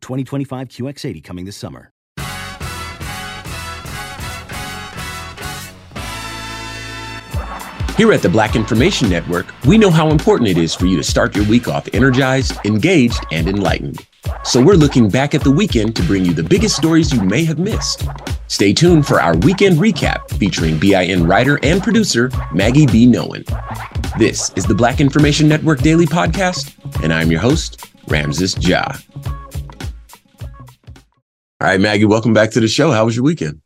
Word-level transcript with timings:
2025 0.00 0.68
QX80 0.68 1.22
coming 1.24 1.44
this 1.44 1.56
summer. 1.56 1.92
Here 8.00 8.14
at 8.14 8.22
the 8.22 8.30
Black 8.30 8.56
Information 8.56 9.10
Network, 9.10 9.52
we 9.66 9.76
know 9.76 9.90
how 9.90 10.08
important 10.08 10.48
it 10.48 10.56
is 10.56 10.74
for 10.74 10.86
you 10.86 10.96
to 10.96 11.02
start 11.04 11.36
your 11.36 11.44
week 11.44 11.68
off 11.68 11.86
energized, 11.92 12.54
engaged, 12.64 13.22
and 13.30 13.46
enlightened. 13.46 14.06
So 14.42 14.62
we're 14.64 14.76
looking 14.76 15.10
back 15.10 15.34
at 15.34 15.42
the 15.42 15.50
weekend 15.50 15.94
to 15.96 16.02
bring 16.04 16.24
you 16.24 16.32
the 16.32 16.42
biggest 16.42 16.76
stories 16.76 17.12
you 17.12 17.20
may 17.20 17.44
have 17.44 17.58
missed. 17.58 18.08
Stay 18.46 18.72
tuned 18.72 19.06
for 19.06 19.20
our 19.20 19.36
weekend 19.36 19.76
recap 19.78 20.30
featuring 20.38 20.78
BIN 20.78 21.26
writer 21.26 21.58
and 21.62 21.82
producer 21.82 22.30
Maggie 22.54 22.86
B. 22.86 23.04
Nolan. 23.04 23.44
This 24.18 24.50
is 24.56 24.64
the 24.64 24.74
Black 24.74 25.00
Information 25.00 25.46
Network 25.46 25.80
Daily 25.80 26.06
Podcast, 26.06 26.72
and 27.04 27.12
I'm 27.12 27.30
your 27.30 27.40
host, 27.40 27.84
Ramses 28.08 28.56
Ja. 28.66 28.82
All 31.60 31.66
right, 31.66 31.78
Maggie, 31.78 32.06
welcome 32.06 32.32
back 32.32 32.52
to 32.52 32.60
the 32.60 32.68
show. 32.68 32.90
How 32.90 33.04
was 33.04 33.14
your 33.14 33.22
weekend? 33.22 33.60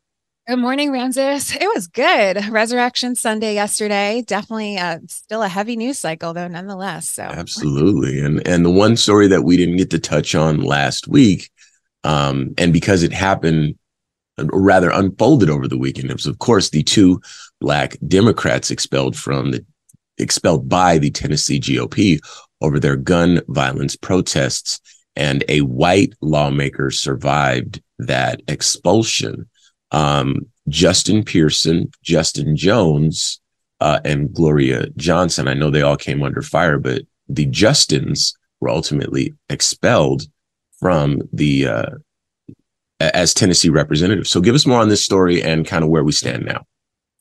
Good 0.49 0.57
morning, 0.57 0.91
Ramses. 0.91 1.55
It 1.55 1.65
was 1.73 1.87
good. 1.87 2.49
Resurrection 2.49 3.15
Sunday 3.15 3.53
yesterday. 3.53 4.21
Definitely 4.27 4.77
uh, 4.77 4.99
still 5.07 5.41
a 5.41 5.47
heavy 5.47 5.77
news 5.77 5.97
cycle, 5.97 6.33
though, 6.33 6.49
nonetheless. 6.49 7.07
So 7.07 7.23
absolutely, 7.23 8.19
and 8.19 8.45
and 8.45 8.65
the 8.65 8.69
one 8.69 8.97
story 8.97 9.27
that 9.29 9.43
we 9.43 9.55
didn't 9.55 9.77
get 9.77 9.91
to 9.91 9.99
touch 9.99 10.35
on 10.35 10.59
last 10.59 11.07
week, 11.07 11.49
um, 12.03 12.53
and 12.57 12.73
because 12.73 13.01
it 13.01 13.13
happened, 13.13 13.75
or 14.37 14.61
rather 14.61 14.89
unfolded 14.89 15.49
over 15.49 15.65
the 15.65 15.77
weekend, 15.77 16.09
it 16.09 16.17
was 16.17 16.25
of 16.25 16.39
course 16.39 16.71
the 16.71 16.83
two 16.83 17.21
black 17.61 17.95
Democrats 18.05 18.71
expelled 18.71 19.15
from 19.15 19.51
the 19.51 19.65
expelled 20.17 20.67
by 20.67 20.97
the 20.97 21.11
Tennessee 21.11 21.61
GOP 21.61 22.19
over 22.59 22.77
their 22.77 22.97
gun 22.97 23.41
violence 23.47 23.95
protests, 23.95 24.81
and 25.15 25.43
a 25.47 25.61
white 25.61 26.13
lawmaker 26.21 26.91
survived 26.91 27.81
that 27.99 28.41
expulsion. 28.47 29.49
Um, 29.91 30.47
Justin 30.67 31.23
Pearson, 31.23 31.91
Justin 32.01 32.55
Jones, 32.55 33.39
uh, 33.79 33.99
and 34.03 34.33
Gloria 34.33 34.87
Johnson. 34.97 35.47
I 35.47 35.53
know 35.53 35.69
they 35.69 35.81
all 35.81 35.97
came 35.97 36.23
under 36.23 36.41
fire, 36.41 36.79
but 36.79 37.03
the 37.27 37.47
Justins 37.47 38.33
were 38.59 38.69
ultimately 38.69 39.33
expelled 39.49 40.23
from 40.79 41.21
the 41.31 41.67
uh, 41.67 41.89
as 42.99 43.33
Tennessee 43.33 43.69
representatives. 43.69 44.29
So, 44.29 44.41
give 44.41 44.55
us 44.55 44.65
more 44.65 44.81
on 44.81 44.89
this 44.89 45.03
story 45.03 45.41
and 45.41 45.65
kind 45.65 45.83
of 45.83 45.89
where 45.89 46.03
we 46.03 46.11
stand 46.11 46.45
now. 46.45 46.65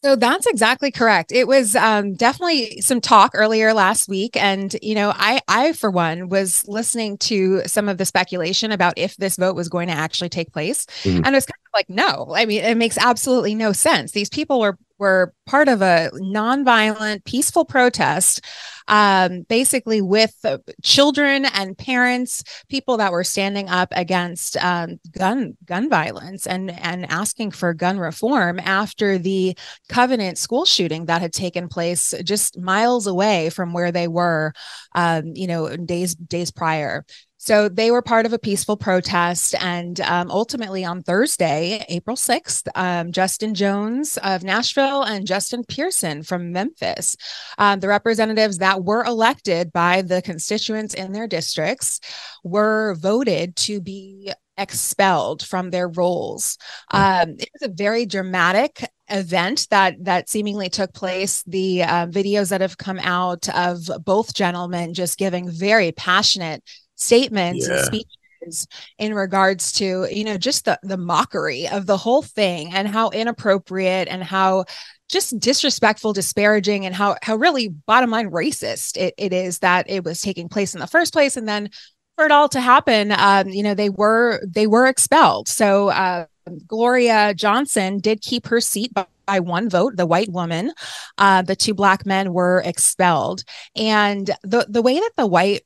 So 0.04 0.16
that's 0.16 0.46
exactly 0.46 0.90
correct. 0.90 1.32
It 1.32 1.48
was 1.48 1.74
um, 1.74 2.12
definitely 2.12 2.82
some 2.82 3.00
talk 3.00 3.30
earlier 3.32 3.72
last 3.72 4.06
week, 4.06 4.36
and 4.36 4.76
you 4.82 4.94
know, 4.94 5.14
I, 5.16 5.40
I 5.48 5.72
for 5.72 5.90
one, 5.90 6.28
was 6.28 6.62
listening 6.68 7.16
to 7.18 7.62
some 7.64 7.88
of 7.88 7.96
the 7.96 8.04
speculation 8.04 8.70
about 8.70 8.98
if 8.98 9.16
this 9.16 9.36
vote 9.36 9.56
was 9.56 9.70
going 9.70 9.88
to 9.88 9.94
actually 9.94 10.28
take 10.28 10.52
place, 10.52 10.84
mm-hmm. 11.04 11.24
and 11.24 11.28
it 11.28 11.32
was 11.32 11.46
kind 11.46 11.54
of 11.54 11.72
like, 11.72 11.88
no. 11.88 12.34
I 12.36 12.44
mean, 12.44 12.62
it 12.62 12.76
makes 12.76 12.98
absolutely 12.98 13.54
no 13.54 13.72
sense. 13.72 14.12
These 14.12 14.28
people 14.28 14.60
were 14.60 14.76
were 15.04 15.34
part 15.44 15.68
of 15.68 15.82
a 15.82 16.10
nonviolent, 16.14 17.24
peaceful 17.26 17.66
protest, 17.66 18.40
um, 18.88 19.42
basically 19.42 20.00
with 20.00 20.34
children 20.82 21.44
and 21.44 21.76
parents, 21.76 22.42
people 22.70 22.96
that 22.96 23.12
were 23.12 23.22
standing 23.22 23.68
up 23.68 23.88
against 23.92 24.56
um, 24.56 24.98
gun 25.12 25.58
gun 25.66 25.90
violence 25.90 26.46
and 26.46 26.70
and 26.70 27.04
asking 27.10 27.50
for 27.50 27.74
gun 27.74 27.98
reform 27.98 28.58
after 28.58 29.18
the 29.18 29.56
Covenant 29.90 30.38
school 30.38 30.64
shooting 30.64 31.04
that 31.06 31.20
had 31.20 31.34
taken 31.34 31.68
place 31.68 32.14
just 32.24 32.58
miles 32.58 33.06
away 33.06 33.50
from 33.50 33.74
where 33.74 33.92
they 33.92 34.08
were, 34.08 34.54
um, 34.94 35.32
you 35.34 35.46
know, 35.46 35.76
days 35.76 36.14
days 36.14 36.50
prior. 36.50 37.04
So 37.44 37.68
they 37.68 37.90
were 37.90 38.00
part 38.00 38.24
of 38.24 38.32
a 38.32 38.38
peaceful 38.38 38.78
protest. 38.78 39.54
And 39.60 40.00
um, 40.00 40.30
ultimately 40.30 40.82
on 40.82 41.02
Thursday, 41.02 41.84
April 41.90 42.16
6th, 42.16 42.66
um, 42.74 43.12
Justin 43.12 43.52
Jones 43.52 44.16
of 44.22 44.42
Nashville 44.42 45.02
and 45.02 45.26
Justin 45.26 45.62
Pearson 45.62 46.22
from 46.22 46.52
Memphis, 46.52 47.18
um, 47.58 47.80
the 47.80 47.88
representatives 47.88 48.56
that 48.58 48.82
were 48.82 49.04
elected 49.04 49.74
by 49.74 50.00
the 50.00 50.22
constituents 50.22 50.94
in 50.94 51.12
their 51.12 51.26
districts, 51.26 52.00
were 52.44 52.94
voted 52.94 53.56
to 53.56 53.78
be 53.82 54.32
expelled 54.56 55.42
from 55.42 55.68
their 55.68 55.88
roles. 55.88 56.56
Hmm. 56.92 56.96
Um, 56.96 57.28
it 57.38 57.50
was 57.52 57.68
a 57.68 57.72
very 57.74 58.06
dramatic 58.06 58.88
event 59.10 59.66
that 59.68 60.02
that 60.02 60.30
seemingly 60.30 60.70
took 60.70 60.94
place. 60.94 61.42
The 61.46 61.82
uh, 61.82 62.06
videos 62.06 62.48
that 62.48 62.62
have 62.62 62.78
come 62.78 62.98
out 63.00 63.50
of 63.50 63.90
both 64.02 64.32
gentlemen 64.32 64.94
just 64.94 65.18
giving 65.18 65.50
very 65.50 65.92
passionate 65.92 66.62
statements 67.04 67.68
yeah. 67.68 67.76
and 67.76 67.86
speeches 67.86 68.68
in 68.98 69.14
regards 69.14 69.72
to 69.72 70.06
you 70.10 70.24
know 70.24 70.36
just 70.36 70.64
the 70.64 70.78
the 70.82 70.96
mockery 70.96 71.68
of 71.68 71.86
the 71.86 71.96
whole 71.96 72.22
thing 72.22 72.72
and 72.72 72.88
how 72.88 73.10
inappropriate 73.10 74.08
and 74.08 74.22
how 74.22 74.64
just 75.08 75.38
disrespectful 75.38 76.12
disparaging 76.12 76.86
and 76.86 76.94
how 76.94 77.16
how 77.22 77.36
really 77.36 77.68
bottom 77.68 78.10
line 78.10 78.30
racist 78.30 78.96
it, 78.96 79.14
it 79.16 79.32
is 79.32 79.60
that 79.60 79.88
it 79.88 80.04
was 80.04 80.20
taking 80.20 80.48
place 80.48 80.74
in 80.74 80.80
the 80.80 80.86
first 80.86 81.12
place 81.12 81.36
and 81.36 81.48
then 81.48 81.70
for 82.16 82.24
it 82.24 82.32
all 82.32 82.48
to 82.48 82.60
happen 82.60 83.12
um, 83.12 83.48
you 83.48 83.62
know 83.62 83.74
they 83.74 83.90
were 83.90 84.40
they 84.46 84.66
were 84.66 84.86
expelled 84.86 85.48
so 85.48 85.88
uh, 85.88 86.26
gloria 86.66 87.34
johnson 87.34 87.98
did 87.98 88.20
keep 88.20 88.46
her 88.46 88.60
seat 88.60 88.92
by 88.92 89.06
by 89.26 89.40
one 89.40 89.68
vote, 89.68 89.96
the 89.96 90.06
white 90.06 90.30
woman. 90.30 90.72
Uh, 91.18 91.42
the 91.42 91.56
two 91.56 91.74
black 91.74 92.06
men 92.06 92.32
were 92.32 92.62
expelled, 92.64 93.44
and 93.74 94.30
the 94.42 94.66
the 94.68 94.82
way 94.82 94.98
that 94.98 95.12
the 95.16 95.26
white 95.26 95.62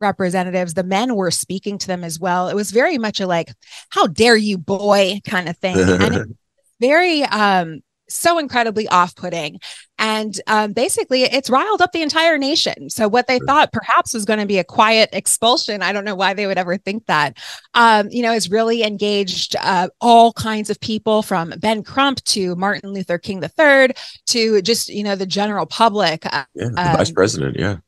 representatives, 0.00 0.74
the 0.74 0.84
men 0.84 1.14
were 1.14 1.30
speaking 1.30 1.78
to 1.78 1.86
them 1.86 2.04
as 2.04 2.18
well. 2.20 2.48
It 2.48 2.54
was 2.54 2.70
very 2.70 2.98
much 2.98 3.20
a 3.20 3.26
like, 3.26 3.52
how 3.90 4.06
dare 4.06 4.36
you, 4.36 4.58
boy, 4.58 5.20
kind 5.26 5.48
of 5.48 5.56
thing. 5.58 5.76
and 5.78 6.36
very 6.80 7.22
um 7.24 7.80
so 8.08 8.38
incredibly 8.38 8.86
off-putting 8.86 9.58
and 9.98 10.40
um, 10.46 10.72
basically 10.72 11.22
it's 11.22 11.50
riled 11.50 11.82
up 11.82 11.90
the 11.90 12.02
entire 12.02 12.38
nation 12.38 12.88
so 12.88 13.08
what 13.08 13.26
they 13.26 13.40
thought 13.40 13.72
perhaps 13.72 14.14
was 14.14 14.24
going 14.24 14.38
to 14.38 14.46
be 14.46 14.58
a 14.58 14.64
quiet 14.64 15.08
expulsion 15.12 15.82
i 15.82 15.92
don't 15.92 16.04
know 16.04 16.14
why 16.14 16.32
they 16.32 16.46
would 16.46 16.58
ever 16.58 16.76
think 16.76 17.04
that 17.06 17.36
um, 17.74 18.08
you 18.10 18.22
know 18.22 18.32
has 18.32 18.48
really 18.48 18.84
engaged 18.84 19.56
uh, 19.60 19.88
all 20.00 20.32
kinds 20.34 20.70
of 20.70 20.78
people 20.78 21.20
from 21.20 21.52
ben 21.58 21.82
crump 21.82 22.22
to 22.22 22.54
martin 22.54 22.92
luther 22.92 23.18
king 23.18 23.42
iii 23.42 23.88
to 24.26 24.62
just 24.62 24.88
you 24.88 25.02
know 25.02 25.16
the 25.16 25.26
general 25.26 25.66
public 25.66 26.24
uh, 26.32 26.44
yeah, 26.54 26.66
um, 26.66 26.96
vice 26.96 27.10
president 27.10 27.58
yeah 27.58 27.78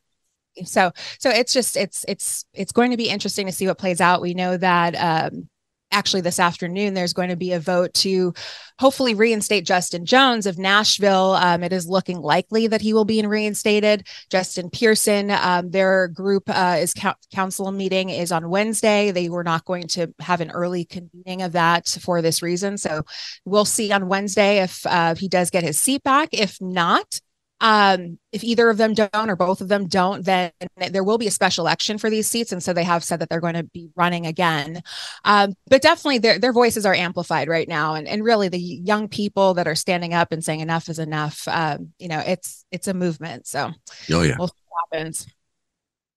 so 0.65 0.93
so 1.19 1.31
it's 1.31 1.53
just 1.53 1.77
it's 1.77 2.05
it's 2.09 2.45
it's 2.53 2.73
going 2.73 2.91
to 2.91 2.97
be 2.97 3.09
interesting 3.09 3.47
to 3.47 3.53
see 3.53 3.67
what 3.67 3.79
plays 3.79 4.01
out. 4.01 4.23
We 4.23 4.35
know 4.35 4.57
that 4.57 4.95
um 4.95 5.49
actually 5.91 6.21
this 6.21 6.39
afternoon 6.39 6.95
there's 6.95 7.13
going 7.13 7.31
to 7.31 7.37
be 7.37 7.53
a 7.53 7.61
vote 7.61 7.93
to 7.95 8.35
hopefully 8.79 9.15
reinstate 9.15 9.65
justin 9.65 10.05
jones 10.05 10.47
of 10.47 10.59
nashville. 10.59 11.33
Um, 11.33 11.63
it 11.63 11.73
is 11.73 11.87
looking 11.87 12.21
likely 12.21 12.67
that 12.67 12.81
he 12.81 12.93
will 12.93 13.05
be 13.05 13.25
reinstated. 13.27 14.07
Justin 14.31 14.71
pearson 14.71 15.31
um, 15.31 15.71
their 15.71 16.09
group 16.09 16.45
uh, 16.49 16.77
is 16.79 16.95
council 17.33 17.73
meeting 17.73 18.11
is 18.11 18.33
on 18.33 18.51
wednesday. 18.51 19.11
They 19.11 19.29
were 19.29 19.45
not 19.45 19.65
going 19.65 19.89
to 19.89 20.13
have 20.21 20.41
an 20.41 20.51
early 20.51 20.85
convening 20.85 21.43
of 21.43 21.53
that 21.53 21.89
for 21.89 22.21
this 22.21 22.43
reason. 22.43 22.77
So 22.77 23.05
we'll 23.45 23.65
see 23.65 23.91
on 23.93 24.09
wednesday 24.09 24.59
if 24.59 24.85
uh, 24.87 25.15
he 25.15 25.29
does 25.29 25.51
get 25.51 25.65
his 25.65 25.81
seat 25.81 26.03
back. 26.03 26.31
If 26.33 26.61
not 26.61 27.21
um, 27.61 28.19
if 28.33 28.45
either 28.45 28.71
of 28.71 28.77
them 28.77 28.95
don't 28.95 29.31
or 29.31 29.37
both 29.37 29.61
of 29.61 29.69
them 29.69 29.89
don't, 29.89 30.25
then 30.25 30.53
there 30.91 31.03
will 31.03 31.19
be 31.19 31.27
a 31.27 31.33
special 31.33 31.65
election 31.65 31.99
for 31.99 32.09
these 32.09 32.29
seats. 32.29 32.53
And 32.53 32.63
so 32.63 32.73
they 32.73 32.85
have 32.85 33.03
said 33.03 33.21
that 33.21 33.29
they're 33.29 33.41
going 33.41 33.55
to 33.55 33.65
be 33.65 33.91
running 33.97 34.27
again. 34.27 34.83
Um, 35.25 35.55
but 35.69 35.83
definitely 35.83 36.19
their, 36.19 36.39
their 36.39 36.53
voices 36.53 36.87
are 36.87 36.95
amplified 36.95 37.49
right 37.49 37.69
now. 37.69 37.95
And, 37.95 38.07
and 38.07 38.23
really 38.23 38.49
the 38.49 38.59
young 38.59 39.09
people 39.09 39.55
that 39.55 39.67
are 39.67 39.75
standing 39.75 40.15
up 40.15 40.31
and 40.31 40.45
saying 40.45 40.61
enough 40.61 40.89
is 40.89 40.99
enough, 40.99 41.49
um, 41.49 41.93
you 41.99 42.09
know, 42.09 42.23
it's, 42.25 42.65
it's 42.71 42.87
a 42.87 42.95
movement. 42.95 43.47
So 43.47 43.73
oh, 44.13 44.23
yeah. 44.23 44.37
We'll 44.39 44.51
what 44.69 44.99
happens. 44.99 45.27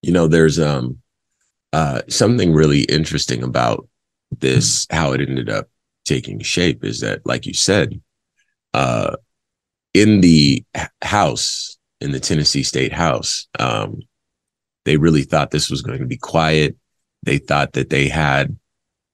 You 0.01 0.11
know, 0.11 0.27
there's 0.27 0.59
um, 0.59 0.99
uh, 1.73 2.01
something 2.07 2.53
really 2.53 2.81
interesting 2.81 3.43
about 3.43 3.87
this, 4.31 4.87
how 4.89 5.13
it 5.13 5.21
ended 5.21 5.49
up 5.49 5.69
taking 6.05 6.39
shape 6.39 6.83
is 6.83 7.01
that, 7.01 7.25
like 7.25 7.45
you 7.45 7.53
said, 7.53 8.01
uh, 8.73 9.15
in 9.93 10.21
the 10.21 10.63
house 11.01 11.77
in 11.99 12.11
the 12.11 12.19
Tennessee 12.19 12.63
State 12.63 12.93
House, 12.93 13.47
um, 13.59 13.99
they 14.85 14.97
really 14.97 15.23
thought 15.23 15.51
this 15.51 15.69
was 15.69 15.81
going 15.81 15.99
to 15.99 16.05
be 16.05 16.17
quiet. 16.17 16.75
They 17.23 17.37
thought 17.37 17.73
that 17.73 17.89
they 17.89 18.07
had 18.07 18.57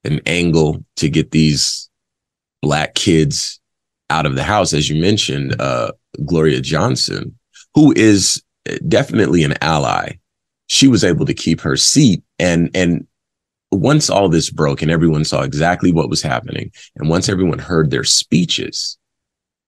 an 0.04 0.22
angle 0.26 0.86
to 0.98 1.10
get 1.10 1.32
these 1.32 1.90
black 2.62 2.96
kids 2.96 3.60
out 4.10 4.26
of 4.26 4.36
the 4.36 4.44
house, 4.44 4.74
as 4.74 4.90
you 4.90 5.02
mentioned, 5.02 5.60
uh, 5.60 5.92
Gloria 6.26 6.62
Johnson, 6.62 7.38
who 7.76 7.94
is 7.96 8.42
definitely 8.88 9.44
an 9.44 9.56
ally. 9.62 10.14
She 10.68 10.88
was 10.88 11.04
able 11.04 11.26
to 11.26 11.34
keep 11.34 11.62
her 11.62 11.76
seat, 11.76 12.24
and 12.40 12.70
and 12.74 13.06
once 13.72 14.10
all 14.10 14.30
this 14.30 14.50
broke 14.50 14.82
and 14.82 14.90
everyone 14.90 15.26
saw 15.26 15.42
exactly 15.42 15.92
what 15.92 16.10
was 16.10 16.22
happening, 16.22 16.72
and 16.96 17.10
once 17.10 17.30
everyone 17.30 17.60
heard 17.60 17.92
their 17.92 18.04
speeches, 18.04 18.98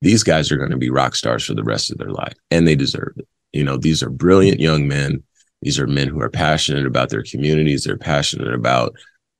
these 0.01 0.23
guys 0.23 0.51
are 0.51 0.57
going 0.57 0.71
to 0.71 0.77
be 0.77 0.89
rock 0.89 1.15
stars 1.15 1.45
for 1.45 1.53
the 1.53 1.63
rest 1.63 1.91
of 1.91 1.97
their 1.97 2.11
life 2.11 2.35
and 2.51 2.67
they 2.67 2.75
deserve 2.75 3.13
it. 3.17 3.27
You 3.51 3.63
know, 3.63 3.77
these 3.77 4.03
are 4.03 4.09
brilliant 4.09 4.59
young 4.59 4.87
men. 4.87 5.23
These 5.61 5.79
are 5.79 5.87
men 5.87 6.07
who 6.07 6.21
are 6.21 6.29
passionate 6.29 6.85
about 6.85 7.09
their 7.09 7.23
communities. 7.23 7.83
They're 7.83 7.97
passionate 7.97 8.53
about 8.53 8.95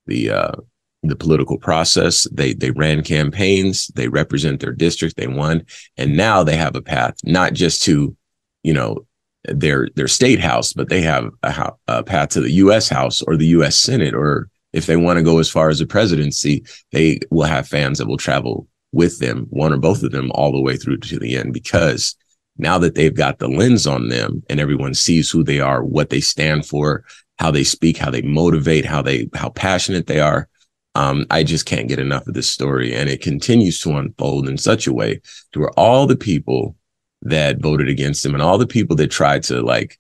the 0.06 0.32
uh, 0.32 0.52
the 1.04 1.16
political 1.16 1.58
process. 1.58 2.28
They 2.32 2.54
they 2.54 2.72
ran 2.72 3.04
campaigns. 3.04 3.88
They 3.96 4.10
represent 4.10 4.60
their 4.60 4.74
district. 4.74 5.16
They 5.16 5.28
won, 5.28 5.66
and 5.96 6.18
now 6.18 6.44
they 6.44 6.58
have 6.58 6.76
a 6.76 6.82
path 6.82 7.16
not 7.24 7.54
just 7.54 7.84
to, 7.84 8.16
you 8.64 8.74
know, 8.74 9.06
their 9.46 9.88
their 9.96 10.10
state 10.10 10.42
house, 10.42 10.74
but 10.74 10.90
they 10.90 11.02
have 11.02 11.30
a, 11.44 11.72
a 11.88 12.04
path 12.04 12.30
to 12.30 12.42
the 12.42 12.52
U.S. 12.52 12.90
House 12.90 13.22
or 13.22 13.38
the 13.38 13.48
U.S. 13.48 13.78
Senate, 13.78 14.14
or 14.14 14.50
if 14.74 14.88
they 14.88 14.98
want 14.98 15.18
to 15.18 15.24
go 15.24 15.40
as 15.40 15.50
far 15.50 15.70
as 15.70 15.80
the 15.80 15.86
presidency, 15.86 16.66
they 16.92 17.20
will 17.32 17.48
have 17.48 17.68
fans 17.68 18.00
that 18.00 18.08
will 18.08 18.18
travel 18.18 18.68
with 18.92 19.20
them, 19.20 19.48
one 19.50 19.74
or 19.74 19.78
both 19.78 20.04
of 20.04 20.12
them, 20.12 20.32
all 20.34 20.52
the 20.52 20.62
way 20.62 20.76
through 20.78 20.98
to 20.98 21.20
the 21.20 21.38
end, 21.38 21.54
because 21.54 22.16
now 22.58 22.78
that 22.78 22.96
they've 22.96 23.16
got 23.16 23.40
the 23.40 23.48
lens 23.48 23.88
on 23.88 24.10
them 24.10 24.44
and 24.50 24.60
everyone 24.60 24.94
sees 24.94 25.30
who 25.30 25.44
they 25.44 25.60
are, 25.60 25.84
what 25.84 26.10
they 26.10 26.20
stand 26.20 26.66
for, 26.66 27.04
how 27.38 27.52
they 27.52 27.64
speak, 27.64 27.98
how 27.98 28.12
they 28.12 28.22
motivate, 28.22 28.86
how 28.86 29.02
they, 29.02 29.30
how 29.34 29.50
passionate 29.50 30.08
they 30.08 30.20
are. 30.20 30.50
Um, 30.96 31.26
I 31.30 31.44
just 31.44 31.66
can't 31.66 31.88
get 31.88 32.00
enough 32.00 32.28
of 32.28 32.34
this 32.34 32.50
story. 32.50 32.94
And 32.94 33.10
it 33.10 33.22
continues 33.22 33.80
to 33.82 33.96
unfold 33.96 34.50
in 34.50 34.58
such 34.58 34.88
a 34.88 34.94
way 34.94 35.22
to 35.54 35.60
where 35.60 35.80
all 35.80 36.06
the 36.06 36.18
people 36.18 36.76
that 37.22 37.62
voted 37.62 37.88
against 37.88 38.26
him 38.26 38.34
and 38.34 38.44
all 38.44 38.58
the 38.58 38.68
people 38.68 38.96
that 38.98 39.08
tried 39.12 39.44
to 39.44 39.62
like 39.62 39.98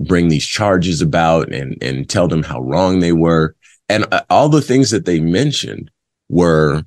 bring 0.00 0.28
these 0.28 0.44
charges 0.44 1.00
about 1.00 1.52
and, 1.52 1.82
and 1.82 2.08
tell 2.08 2.28
them 2.28 2.42
how 2.42 2.60
wrong 2.60 3.00
they 3.00 3.12
were. 3.12 3.56
And 3.88 4.04
uh, 4.12 4.24
all 4.28 4.50
the 4.50 4.60
things 4.60 4.90
that 4.90 5.06
they 5.06 5.20
mentioned 5.20 5.90
were 6.28 6.82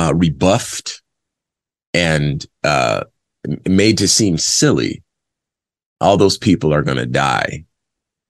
uh, 0.00 0.14
rebuffed 0.14 1.02
and 1.92 2.46
uh, 2.64 3.04
made 3.68 3.98
to 3.98 4.08
seem 4.08 4.38
silly, 4.38 5.02
all 6.00 6.16
those 6.16 6.38
people 6.38 6.72
are 6.72 6.80
going 6.80 6.96
to 6.96 7.04
die 7.04 7.66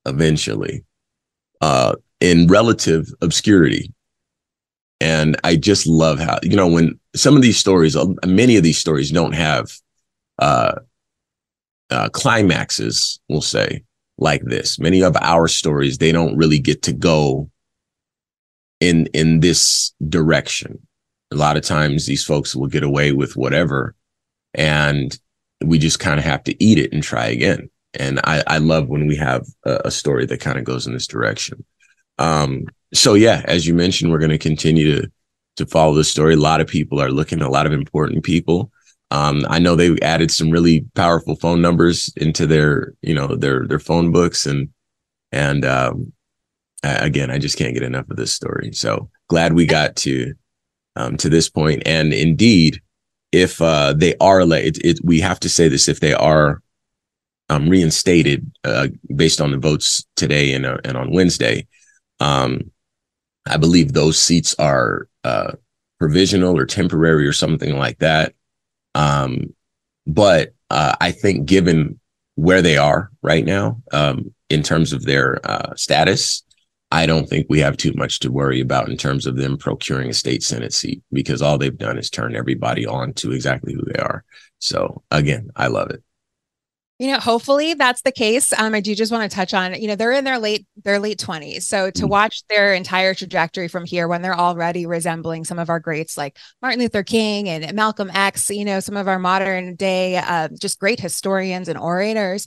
eventually 0.04 0.84
uh, 1.60 1.94
in 2.20 2.48
relative 2.48 3.06
obscurity. 3.20 3.92
And 5.00 5.36
I 5.44 5.54
just 5.54 5.86
love 5.86 6.18
how, 6.18 6.40
you 6.42 6.56
know, 6.56 6.66
when 6.66 6.98
some 7.14 7.36
of 7.36 7.42
these 7.42 7.56
stories, 7.56 7.94
uh, 7.94 8.06
many 8.26 8.56
of 8.56 8.64
these 8.64 8.78
stories 8.78 9.12
don't 9.12 9.34
have 9.34 9.70
uh, 10.40 10.74
uh, 11.90 12.08
climaxes, 12.08 13.20
we'll 13.28 13.42
say, 13.42 13.84
like 14.18 14.42
this. 14.42 14.80
Many 14.80 15.04
of 15.04 15.16
our 15.20 15.46
stories, 15.46 15.98
they 15.98 16.10
don't 16.10 16.36
really 16.36 16.58
get 16.58 16.82
to 16.82 16.92
go 16.92 17.48
in 18.80 19.06
in 19.14 19.38
this 19.38 19.94
direction 20.08 20.84
a 21.30 21.36
lot 21.36 21.56
of 21.56 21.62
times 21.62 22.06
these 22.06 22.24
folks 22.24 22.54
will 22.54 22.66
get 22.66 22.82
away 22.82 23.12
with 23.12 23.36
whatever 23.36 23.94
and 24.54 25.18
we 25.64 25.78
just 25.78 26.00
kind 26.00 26.18
of 26.18 26.24
have 26.24 26.42
to 26.44 26.64
eat 26.64 26.78
it 26.78 26.92
and 26.92 27.02
try 27.02 27.26
again. 27.26 27.70
And 27.94 28.20
i 28.24 28.42
i 28.46 28.58
love 28.58 28.88
when 28.88 29.06
we 29.06 29.16
have 29.16 29.46
a, 29.64 29.80
a 29.86 29.90
story 29.90 30.26
that 30.26 30.40
kind 30.40 30.58
of 30.58 30.64
goes 30.64 30.86
in 30.86 30.92
this 30.92 31.06
direction. 31.06 31.64
Um 32.18 32.66
so 32.94 33.14
yeah 33.14 33.42
as 33.44 33.66
you 33.66 33.74
mentioned 33.74 34.10
we're 34.10 34.18
going 34.18 34.30
to 34.30 34.38
continue 34.38 35.00
to 35.00 35.10
to 35.56 35.66
follow 35.66 35.94
the 35.94 36.04
story. 36.04 36.34
A 36.34 36.38
lot 36.38 36.60
of 36.60 36.68
people 36.68 37.00
are 37.00 37.10
looking 37.10 37.42
a 37.42 37.50
lot 37.50 37.66
of 37.66 37.72
important 37.72 38.24
people. 38.24 38.70
Um 39.10 39.44
i 39.48 39.58
know 39.58 39.76
they 39.76 39.98
added 40.00 40.30
some 40.30 40.50
really 40.50 40.86
powerful 40.94 41.36
phone 41.36 41.60
numbers 41.60 42.12
into 42.16 42.46
their 42.46 42.94
you 43.02 43.14
know 43.14 43.34
their 43.36 43.66
their 43.66 43.80
phone 43.80 44.12
books 44.12 44.46
and 44.46 44.68
and 45.32 45.64
um 45.64 46.12
again 46.82 47.30
i 47.30 47.38
just 47.38 47.58
can't 47.58 47.74
get 47.74 47.82
enough 47.82 48.08
of 48.08 48.16
this 48.16 48.32
story. 48.32 48.72
So 48.72 49.10
glad 49.28 49.52
we 49.52 49.66
got 49.66 49.96
to 49.96 50.34
um, 50.96 51.16
to 51.18 51.28
this 51.28 51.48
point. 51.48 51.82
And 51.86 52.12
indeed, 52.12 52.80
if 53.32 53.60
uh, 53.60 53.94
they 53.94 54.14
are 54.20 54.40
it, 54.40 54.78
it, 54.84 55.00
we 55.04 55.20
have 55.20 55.40
to 55.40 55.48
say 55.48 55.68
this: 55.68 55.88
if 55.88 56.00
they 56.00 56.14
are 56.14 56.62
um, 57.48 57.68
reinstated 57.68 58.50
uh, 58.64 58.88
based 59.14 59.40
on 59.40 59.50
the 59.50 59.58
votes 59.58 60.04
today 60.16 60.54
and 60.54 60.66
uh, 60.66 60.78
and 60.84 60.96
on 60.96 61.12
Wednesday, 61.12 61.66
um, 62.20 62.70
I 63.46 63.56
believe 63.56 63.92
those 63.92 64.20
seats 64.20 64.54
are 64.58 65.08
uh, 65.24 65.52
provisional 65.98 66.56
or 66.56 66.66
temporary 66.66 67.26
or 67.26 67.32
something 67.32 67.76
like 67.76 67.98
that. 67.98 68.34
Um, 68.94 69.54
but 70.06 70.54
uh, 70.70 70.94
I 71.00 71.12
think, 71.12 71.46
given 71.46 72.00
where 72.36 72.62
they 72.62 72.76
are 72.76 73.10
right 73.22 73.44
now 73.44 73.82
um, 73.92 74.34
in 74.48 74.62
terms 74.62 74.92
of 74.92 75.04
their 75.04 75.38
uh, 75.48 75.74
status, 75.76 76.42
I 76.90 77.06
don't 77.06 77.28
think 77.28 77.46
we 77.48 77.60
have 77.60 77.76
too 77.76 77.92
much 77.94 78.18
to 78.20 78.32
worry 78.32 78.60
about 78.60 78.88
in 78.88 78.96
terms 78.96 79.26
of 79.26 79.36
them 79.36 79.56
procuring 79.56 80.10
a 80.10 80.14
state 80.14 80.42
senate 80.42 80.74
seat 80.74 81.02
because 81.12 81.40
all 81.40 81.56
they've 81.56 81.76
done 81.76 81.98
is 81.98 82.10
turn 82.10 82.34
everybody 82.34 82.84
on 82.84 83.12
to 83.14 83.32
exactly 83.32 83.74
who 83.74 83.84
they 83.84 84.00
are. 84.00 84.24
So 84.58 85.02
again, 85.10 85.50
I 85.54 85.68
love 85.68 85.90
it. 85.90 86.02
You 86.98 87.12
know, 87.12 87.18
hopefully 87.18 87.72
that's 87.72 88.02
the 88.02 88.12
case. 88.12 88.52
Um, 88.52 88.74
I 88.74 88.80
do 88.80 88.94
just 88.94 89.10
want 89.10 89.30
to 89.30 89.34
touch 89.34 89.54
on, 89.54 89.80
you 89.80 89.88
know, 89.88 89.96
they're 89.96 90.12
in 90.12 90.24
their 90.24 90.38
late 90.38 90.66
their 90.84 90.98
late 90.98 91.18
twenties. 91.18 91.66
So 91.66 91.90
to 91.90 92.02
mm-hmm. 92.02 92.10
watch 92.10 92.42
their 92.48 92.74
entire 92.74 93.14
trajectory 93.14 93.68
from 93.68 93.86
here 93.86 94.06
when 94.06 94.20
they're 94.20 94.38
already 94.38 94.84
resembling 94.84 95.44
some 95.44 95.58
of 95.58 95.70
our 95.70 95.80
greats 95.80 96.18
like 96.18 96.36
Martin 96.60 96.78
Luther 96.78 97.02
King 97.02 97.48
and 97.48 97.72
Malcolm 97.74 98.10
X, 98.12 98.50
you 98.50 98.66
know, 98.66 98.80
some 98.80 98.98
of 98.98 99.08
our 99.08 99.18
modern 99.18 99.76
day 99.76 100.18
uh, 100.18 100.48
just 100.60 100.78
great 100.78 101.00
historians 101.00 101.68
and 101.68 101.78
orators. 101.78 102.46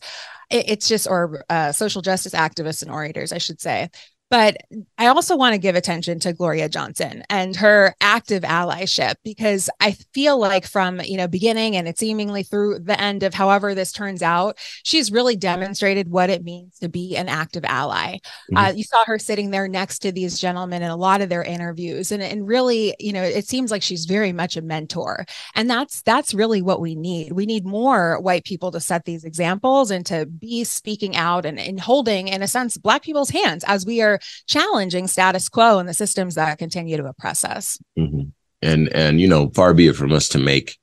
It, 0.52 0.70
it's 0.70 0.88
just 0.88 1.08
or 1.08 1.44
uh, 1.50 1.72
social 1.72 2.04
justice 2.04 2.34
activists 2.34 2.84
and 2.84 2.92
orators, 2.92 3.32
I 3.32 3.40
should 3.40 3.60
say. 3.60 3.90
But 4.34 4.58
I 4.98 5.06
also 5.06 5.36
want 5.36 5.54
to 5.54 5.60
give 5.60 5.76
attention 5.76 6.20
to 6.22 6.34
Gloria 6.34 6.68
Johnson 6.68 7.22
and 7.30 7.56
her 7.58 7.94
active 8.02 8.42
allyship 8.42 9.14
because 9.24 9.70
I 9.80 9.92
feel 9.92 10.40
like 10.40 10.66
from 10.66 11.00
you 11.02 11.18
know 11.18 11.28
beginning 11.28 11.76
and 11.76 11.88
it's 11.88 12.00
seemingly 12.00 12.42
through 12.42 12.80
the 12.80 13.00
end 13.00 13.22
of 13.22 13.36
however 13.36 13.76
this 13.76 13.92
turns 13.92 14.24
out, 14.24 14.58
she's 14.82 15.12
really 15.12 15.36
demonstrated 15.36 16.10
what 16.10 16.32
it 16.32 16.44
means 16.44 16.80
to 16.80 16.90
be 16.90 17.16
an 17.16 17.30
active 17.30 17.64
ally. 17.64 18.16
Mm-hmm. 18.16 18.58
Uh, 18.58 18.70
you 18.72 18.84
saw 18.84 19.06
her 19.06 19.20
sitting 19.20 19.52
there 19.52 19.68
next 19.68 20.00
to 20.00 20.12
these 20.12 20.40
gentlemen 20.40 20.82
in 20.82 20.90
a 20.90 20.98
lot 20.98 21.22
of 21.22 21.30
their 21.30 21.44
interviews, 21.44 22.12
and 22.12 22.24
and 22.24 22.48
really 22.48 22.96
you 23.00 23.14
know 23.14 23.22
it 23.22 23.48
seems 23.48 23.70
like 23.70 23.84
she's 23.84 24.06
very 24.06 24.34
much 24.34 24.58
a 24.58 24.64
mentor, 24.64 25.28
and 25.54 25.70
that's 25.70 26.02
that's 26.02 26.34
really 26.34 26.64
what 26.64 26.82
we 26.82 26.96
need. 26.96 27.34
We 27.34 27.46
need 27.46 27.68
more 27.68 28.20
white 28.20 28.46
people 28.46 28.72
to 28.72 28.80
set 28.80 29.06
these 29.06 29.26
examples 29.26 29.92
and 29.92 30.04
to 30.08 30.26
be 30.26 30.64
speaking 30.64 31.16
out 31.16 31.46
and, 31.46 31.60
and 31.60 31.80
holding, 31.80 32.30
in 32.30 32.42
a 32.42 32.48
sense, 32.48 32.78
Black 32.78 33.04
people's 33.04 33.30
hands 33.30 33.64
as 33.68 33.86
we 33.86 34.02
are 34.02 34.20
challenging 34.48 35.08
status 35.08 35.50
quo 35.50 35.80
and 35.80 35.88
the 35.88 35.94
systems 35.94 36.36
that 36.36 36.58
continue 36.58 36.98
to 36.98 37.06
oppress 37.06 37.44
us. 37.44 37.80
Mm-hmm. 37.98 38.30
And 38.62 38.90
and 38.90 39.20
you 39.20 39.28
know, 39.28 39.50
far 39.50 39.74
be 39.74 39.88
it 39.88 39.96
from 39.96 40.12
us 40.14 40.30
to 40.30 40.40
make 40.40 40.78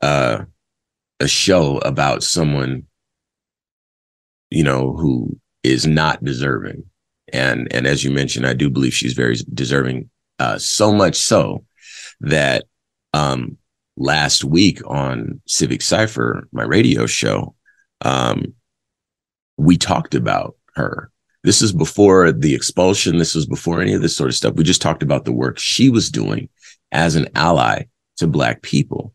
uh, 0.00 0.44
a 1.20 1.28
show 1.28 1.78
about 1.78 2.22
someone, 2.22 2.84
you 4.50 4.62
know, 4.62 4.92
who 4.92 5.38
is 5.62 5.86
not 5.86 6.22
deserving. 6.22 6.84
and 7.32 7.72
and 7.72 7.86
as 7.86 8.04
you 8.04 8.10
mentioned, 8.10 8.46
I 8.46 8.52
do 8.52 8.70
believe 8.70 8.94
she's 8.94 9.14
very 9.14 9.36
deserving. 9.52 10.10
Uh, 10.38 10.58
so 10.58 10.92
much 10.92 11.16
so 11.16 11.64
that 12.20 12.64
um, 13.12 13.56
last 13.96 14.44
week 14.44 14.80
on 14.86 15.40
Civic 15.46 15.80
Cipher, 15.80 16.48
my 16.52 16.64
radio 16.64 17.06
show, 17.06 17.54
um, 18.00 18.54
we 19.56 19.76
talked 19.76 20.14
about 20.14 20.56
her. 20.74 21.10
This 21.44 21.62
is 21.62 21.72
before 21.72 22.32
the 22.32 22.54
expulsion. 22.54 23.18
This 23.18 23.34
was 23.34 23.46
before 23.46 23.80
any 23.80 23.92
of 23.92 24.02
this 24.02 24.16
sort 24.16 24.30
of 24.30 24.34
stuff. 24.34 24.54
We 24.54 24.64
just 24.64 24.82
talked 24.82 25.02
about 25.02 25.26
the 25.26 25.32
work 25.32 25.58
she 25.58 25.90
was 25.90 26.10
doing 26.10 26.48
as 26.90 27.14
an 27.14 27.28
ally 27.34 27.84
to 28.16 28.26
Black 28.26 28.62
people. 28.62 29.14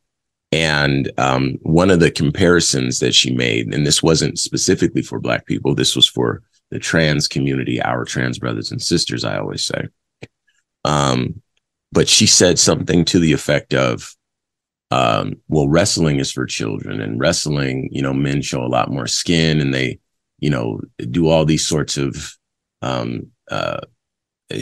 And 0.51 1.11
um, 1.17 1.57
one 1.61 1.89
of 1.89 1.99
the 1.99 2.11
comparisons 2.11 2.99
that 2.99 3.13
she 3.13 3.33
made, 3.35 3.73
and 3.73 3.85
this 3.85 4.01
wasn't 4.01 4.39
specifically 4.39 5.01
for 5.01 5.19
Black 5.19 5.45
people, 5.45 5.75
this 5.75 5.95
was 5.95 6.07
for 6.07 6.41
the 6.71 6.79
trans 6.79 7.27
community, 7.27 7.81
our 7.81 8.05
trans 8.05 8.39
brothers 8.39 8.71
and 8.71 8.81
sisters, 8.81 9.23
I 9.23 9.37
always 9.37 9.65
say. 9.65 9.87
Um, 10.85 11.41
but 11.91 12.07
she 12.07 12.27
said 12.27 12.59
something 12.59 13.05
to 13.05 13.19
the 13.19 13.33
effect 13.33 13.73
of, 13.73 14.15
um, 14.91 15.35
well, 15.47 15.67
wrestling 15.67 16.19
is 16.19 16.31
for 16.31 16.45
children, 16.45 17.01
and 17.01 17.19
wrestling, 17.19 17.89
you 17.91 18.01
know, 18.01 18.13
men 18.13 18.41
show 18.41 18.63
a 18.63 18.67
lot 18.67 18.91
more 18.91 19.07
skin 19.07 19.59
and 19.59 19.73
they, 19.73 19.99
you 20.39 20.49
know, 20.49 20.81
do 21.11 21.27
all 21.27 21.45
these 21.45 21.65
sorts 21.65 21.97
of, 21.97 22.35
um, 22.81 23.27
uh, 23.49 23.79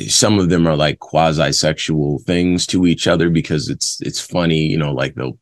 some 0.08 0.40
of 0.40 0.50
them 0.50 0.68
are 0.68 0.76
like 0.76 1.00
quasi 1.00 1.52
sexual 1.52 2.20
things 2.20 2.68
to 2.68 2.86
each 2.86 3.08
other 3.08 3.30
because 3.30 3.70
it's, 3.70 4.02
it's 4.02 4.20
funny, 4.20 4.60
you 4.60 4.78
know, 4.78 4.92
like 4.92 5.16
they'll 5.16 5.38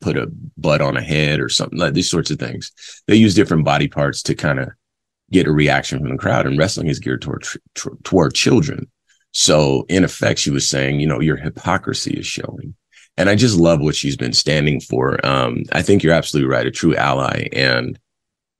put 0.00 0.16
a 0.16 0.30
butt 0.56 0.80
on 0.80 0.96
a 0.96 1.02
head 1.02 1.40
or 1.40 1.48
something 1.48 1.78
like 1.78 1.94
these 1.94 2.10
sorts 2.10 2.30
of 2.30 2.38
things. 2.38 2.72
They 3.06 3.16
use 3.16 3.34
different 3.34 3.64
body 3.64 3.88
parts 3.88 4.22
to 4.22 4.34
kind 4.34 4.60
of 4.60 4.68
get 5.30 5.46
a 5.46 5.52
reaction 5.52 5.98
from 5.98 6.10
the 6.10 6.18
crowd, 6.18 6.46
and 6.46 6.58
wrestling 6.58 6.88
is 6.88 6.98
geared 6.98 7.22
toward, 7.22 7.44
toward 8.04 8.34
children. 8.34 8.90
So 9.32 9.84
in 9.88 10.04
effect, 10.04 10.38
she 10.38 10.50
was 10.50 10.68
saying, 10.68 11.00
you 11.00 11.06
know, 11.06 11.20
your 11.20 11.36
hypocrisy 11.36 12.12
is 12.12 12.26
showing. 12.26 12.74
And 13.16 13.28
I 13.28 13.34
just 13.34 13.56
love 13.56 13.80
what 13.80 13.96
she's 13.96 14.16
been 14.16 14.32
standing 14.32 14.80
for. 14.80 15.24
Um, 15.26 15.64
I 15.72 15.82
think 15.82 16.02
you're 16.02 16.14
absolutely 16.14 16.50
right, 16.50 16.66
a 16.66 16.70
true 16.70 16.94
ally 16.94 17.48
and 17.52 17.98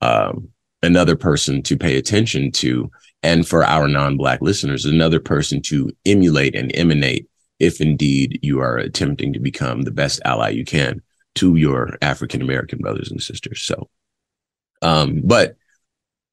um, 0.01 0.49
another 0.81 1.15
person 1.15 1.61
to 1.63 1.77
pay 1.77 1.97
attention 1.97 2.51
to. 2.51 2.91
And 3.23 3.47
for 3.47 3.63
our 3.63 3.87
non-black 3.87 4.41
listeners, 4.41 4.85
another 4.85 5.19
person 5.19 5.61
to 5.63 5.91
emulate 6.05 6.55
and 6.55 6.75
emanate 6.75 7.27
if 7.59 7.81
indeed 7.81 8.39
you 8.41 8.59
are 8.59 8.77
attempting 8.77 9.33
to 9.33 9.39
become 9.39 9.81
the 9.81 9.91
best 9.91 10.19
ally 10.25 10.49
you 10.49 10.65
can 10.65 11.01
to 11.35 11.55
your 11.55 11.97
African 12.01 12.41
American 12.41 12.79
brothers 12.79 13.09
and 13.11 13.21
sisters. 13.21 13.61
So, 13.61 13.89
um, 14.81 15.21
but 15.23 15.55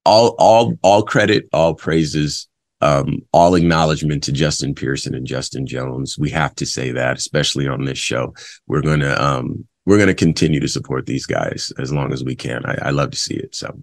all, 0.04 0.34
all, 0.38 0.74
all 0.82 1.02
credit, 1.02 1.48
all 1.52 1.74
praises 1.74 2.48
um, 2.82 3.20
all 3.32 3.54
acknowledgement 3.54 4.24
to 4.24 4.32
Justin 4.32 4.74
Pearson 4.74 5.14
and 5.14 5.24
Justin 5.26 5.66
Jones. 5.66 6.18
We 6.18 6.30
have 6.30 6.54
to 6.56 6.66
say 6.66 6.90
that, 6.90 7.16
especially 7.16 7.68
on 7.68 7.84
this 7.84 7.98
show. 7.98 8.34
We're 8.66 8.82
gonna 8.82 9.14
um, 9.18 9.66
we're 9.86 9.98
gonna 9.98 10.14
continue 10.14 10.60
to 10.60 10.68
support 10.68 11.06
these 11.06 11.24
guys 11.24 11.72
as 11.78 11.92
long 11.92 12.12
as 12.12 12.24
we 12.24 12.34
can. 12.34 12.66
I, 12.66 12.88
I 12.88 12.90
love 12.90 13.12
to 13.12 13.16
see 13.16 13.34
it. 13.34 13.54
So, 13.54 13.80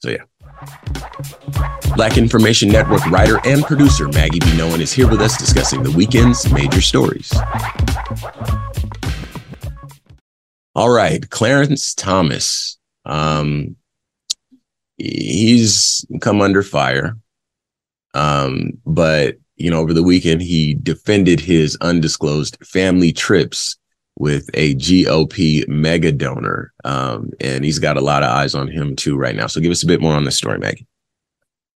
so 0.00 0.10
yeah. 0.10 0.24
Black 1.94 2.18
Information 2.18 2.68
Network 2.68 3.04
writer 3.06 3.38
and 3.44 3.62
producer 3.62 4.08
Maggie 4.08 4.40
B. 4.40 4.56
Nolan 4.56 4.80
is 4.80 4.92
here 4.92 5.08
with 5.08 5.20
us 5.20 5.38
discussing 5.38 5.82
the 5.82 5.90
weekend's 5.90 6.50
major 6.52 6.80
stories. 6.80 7.32
All 10.74 10.90
right, 10.90 11.28
Clarence 11.30 11.94
Thomas. 11.94 12.78
Um, 13.04 13.76
he's 14.98 16.04
come 16.20 16.42
under 16.42 16.62
fire 16.62 17.16
um, 18.14 18.72
but 18.86 19.36
you 19.56 19.70
know, 19.70 19.80
over 19.80 19.92
the 19.92 20.02
weekend, 20.02 20.42
he 20.42 20.74
defended 20.74 21.40
his 21.40 21.76
undisclosed 21.80 22.56
family 22.64 23.12
trips 23.12 23.76
with 24.20 24.50
a 24.52 24.74
GOP 24.74 25.66
mega 25.66 26.12
donor. 26.12 26.74
Um, 26.84 27.30
and 27.40 27.64
he's 27.64 27.78
got 27.78 27.96
a 27.96 28.02
lot 28.02 28.22
of 28.22 28.28
eyes 28.28 28.54
on 28.54 28.68
him 28.68 28.94
too 28.94 29.16
right 29.16 29.34
now. 29.34 29.46
So 29.46 29.62
give 29.62 29.72
us 29.72 29.82
a 29.82 29.86
bit 29.86 30.02
more 30.02 30.14
on 30.14 30.24
this 30.24 30.36
story, 30.36 30.58
Maggie. 30.58 30.86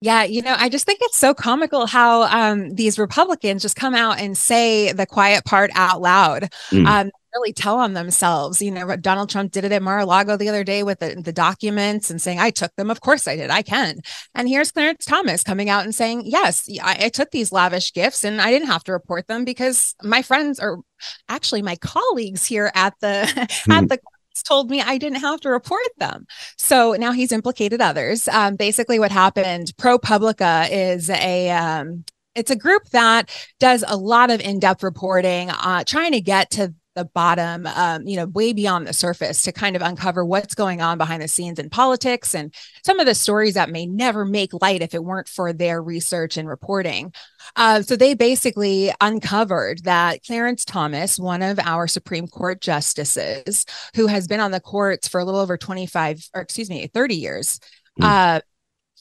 Yeah, 0.03 0.25
you 0.25 0.43
know, 0.43 0.55
I 0.59 0.69
just 0.69 0.85
think 0.85 0.99
it's 1.03 1.17
so 1.17 1.33
comical 1.33 1.87
how 1.87 2.25
um, 2.25 2.75
these 2.75 2.99
Republicans 2.99 3.63
just 3.63 3.77
come 3.77 3.95
out 3.95 4.19
and 4.21 4.37
say 4.37 4.93
the 4.93 5.07
quiet 5.07 5.47
part 5.47 5.71
out 5.75 6.03
loud. 6.03 6.53
Mm. 6.71 6.87
Um, 6.87 7.11
really 7.35 7.53
tell 7.53 7.79
on 7.79 7.95
themselves. 7.95 8.63
You 8.63 8.71
know, 8.71 8.97
Donald 8.97 9.31
Trump 9.31 9.53
did 9.53 9.65
it 9.65 9.73
at 9.73 9.83
Mar-a-Lago 9.83 10.37
the 10.37 10.49
other 10.49 10.65
day 10.65 10.83
with 10.83 11.01
the, 11.01 11.15
the 11.15 11.33
documents 11.33 12.11
and 12.11 12.21
saying, 12.21 12.39
I 12.39 12.51
took 12.51 12.75
them. 12.77 12.91
Of 12.91 13.01
course 13.01 13.27
I 13.27 13.37
did. 13.37 13.51
I 13.51 13.63
can. 13.63 14.01
And 14.35 14.49
here's 14.49 14.73
Clarence 14.73 15.05
Thomas 15.05 15.43
coming 15.43 15.69
out 15.69 15.85
and 15.85 15.95
saying, 15.95 16.23
yes, 16.25 16.69
I, 16.83 17.05
I 17.05 17.09
took 17.09 17.31
these 17.31 17.53
lavish 17.53 17.93
gifts 17.93 18.25
and 18.25 18.41
I 18.41 18.51
didn't 18.51 18.69
have 18.69 18.85
to 18.85 18.93
report 18.93 19.27
them 19.27 19.45
because 19.45 19.95
my 20.03 20.23
friends 20.23 20.61
or 20.61 20.81
actually 21.29 21.63
my 21.63 21.77
colleagues 21.77 22.45
here 22.45 22.71
at 22.75 22.95
the, 23.01 23.25
mm. 23.27 23.71
at 23.73 23.89
the 23.89 23.99
told 24.43 24.69
me 24.69 24.81
I 24.81 24.99
didn't 24.99 25.21
have 25.21 25.41
to 25.43 25.51
report 25.51 25.87
them. 25.99 26.27
So 26.59 26.95
now 26.95 27.13
he's 27.13 27.31
implicated 27.31 27.81
others. 27.81 28.27
Um, 28.27 28.57
basically, 28.57 28.99
what 28.99 29.13
happened, 29.13 29.73
ProPublica 29.77 30.69
is 30.71 31.09
a 31.09 31.51
um, 31.51 32.05
it's 32.35 32.51
a 32.51 32.57
group 32.57 32.89
that 32.91 33.31
does 33.61 33.85
a 33.87 33.97
lot 33.97 34.31
of 34.31 34.41
in-depth 34.41 34.83
reporting, 34.83 35.51
uh, 35.51 35.85
trying 35.85 36.13
to 36.13 36.21
get 36.21 36.51
to 36.53 36.75
the 36.95 37.05
bottom, 37.05 37.67
um, 37.67 38.07
you 38.07 38.17
know, 38.17 38.27
way 38.27 38.53
beyond 38.53 38.87
the 38.87 38.93
surface 38.93 39.43
to 39.43 39.53
kind 39.53 39.77
of 39.77 39.83
uncover 39.83 40.25
what's 40.25 40.55
going 40.55 40.81
on 40.81 40.99
behind 40.99 41.23
the 41.23 41.29
scenes 41.29 41.59
in 41.59 41.69
politics 41.71 42.35
and 42.35 42.55
some 42.85 43.01
of 43.01 43.07
the 43.07 43.15
stories 43.15 43.55
that 43.55 43.71
may 43.71 43.87
never 43.87 44.25
make 44.25 44.53
light 44.63 44.83
if 44.83 44.95
it 44.95 45.05
weren't 45.05 45.29
for 45.29 45.53
their 45.53 45.83
research 45.83 46.37
and 46.37 46.49
reporting. 46.49 47.13
Uh, 47.57 47.83
so 47.83 47.97
they 47.97 48.15
basically 48.15 48.93
uncovered 49.01 49.83
that 49.85 50.23
Clarence 50.25 50.65
Thomas, 50.65 51.19
one 51.19 51.43
of 51.43 51.59
our 51.59 51.87
Supreme 51.87 52.29
Court 52.29 52.61
justices, 52.61 53.67
who 53.95 54.07
has 54.07 54.27
been 54.27 54.41
on 54.41 54.51
the 54.51 54.61
courts 54.61 55.09
for 55.09 55.21
a 55.21 55.25
little 55.25 55.41
over 55.41 55.57
25, 55.57 56.29
or 56.35 56.41
excuse 56.41 56.71
me, 56.71 56.87
30 56.87 57.15
years, 57.17 57.61
mm. 58.01 58.05
uh, 58.05 58.41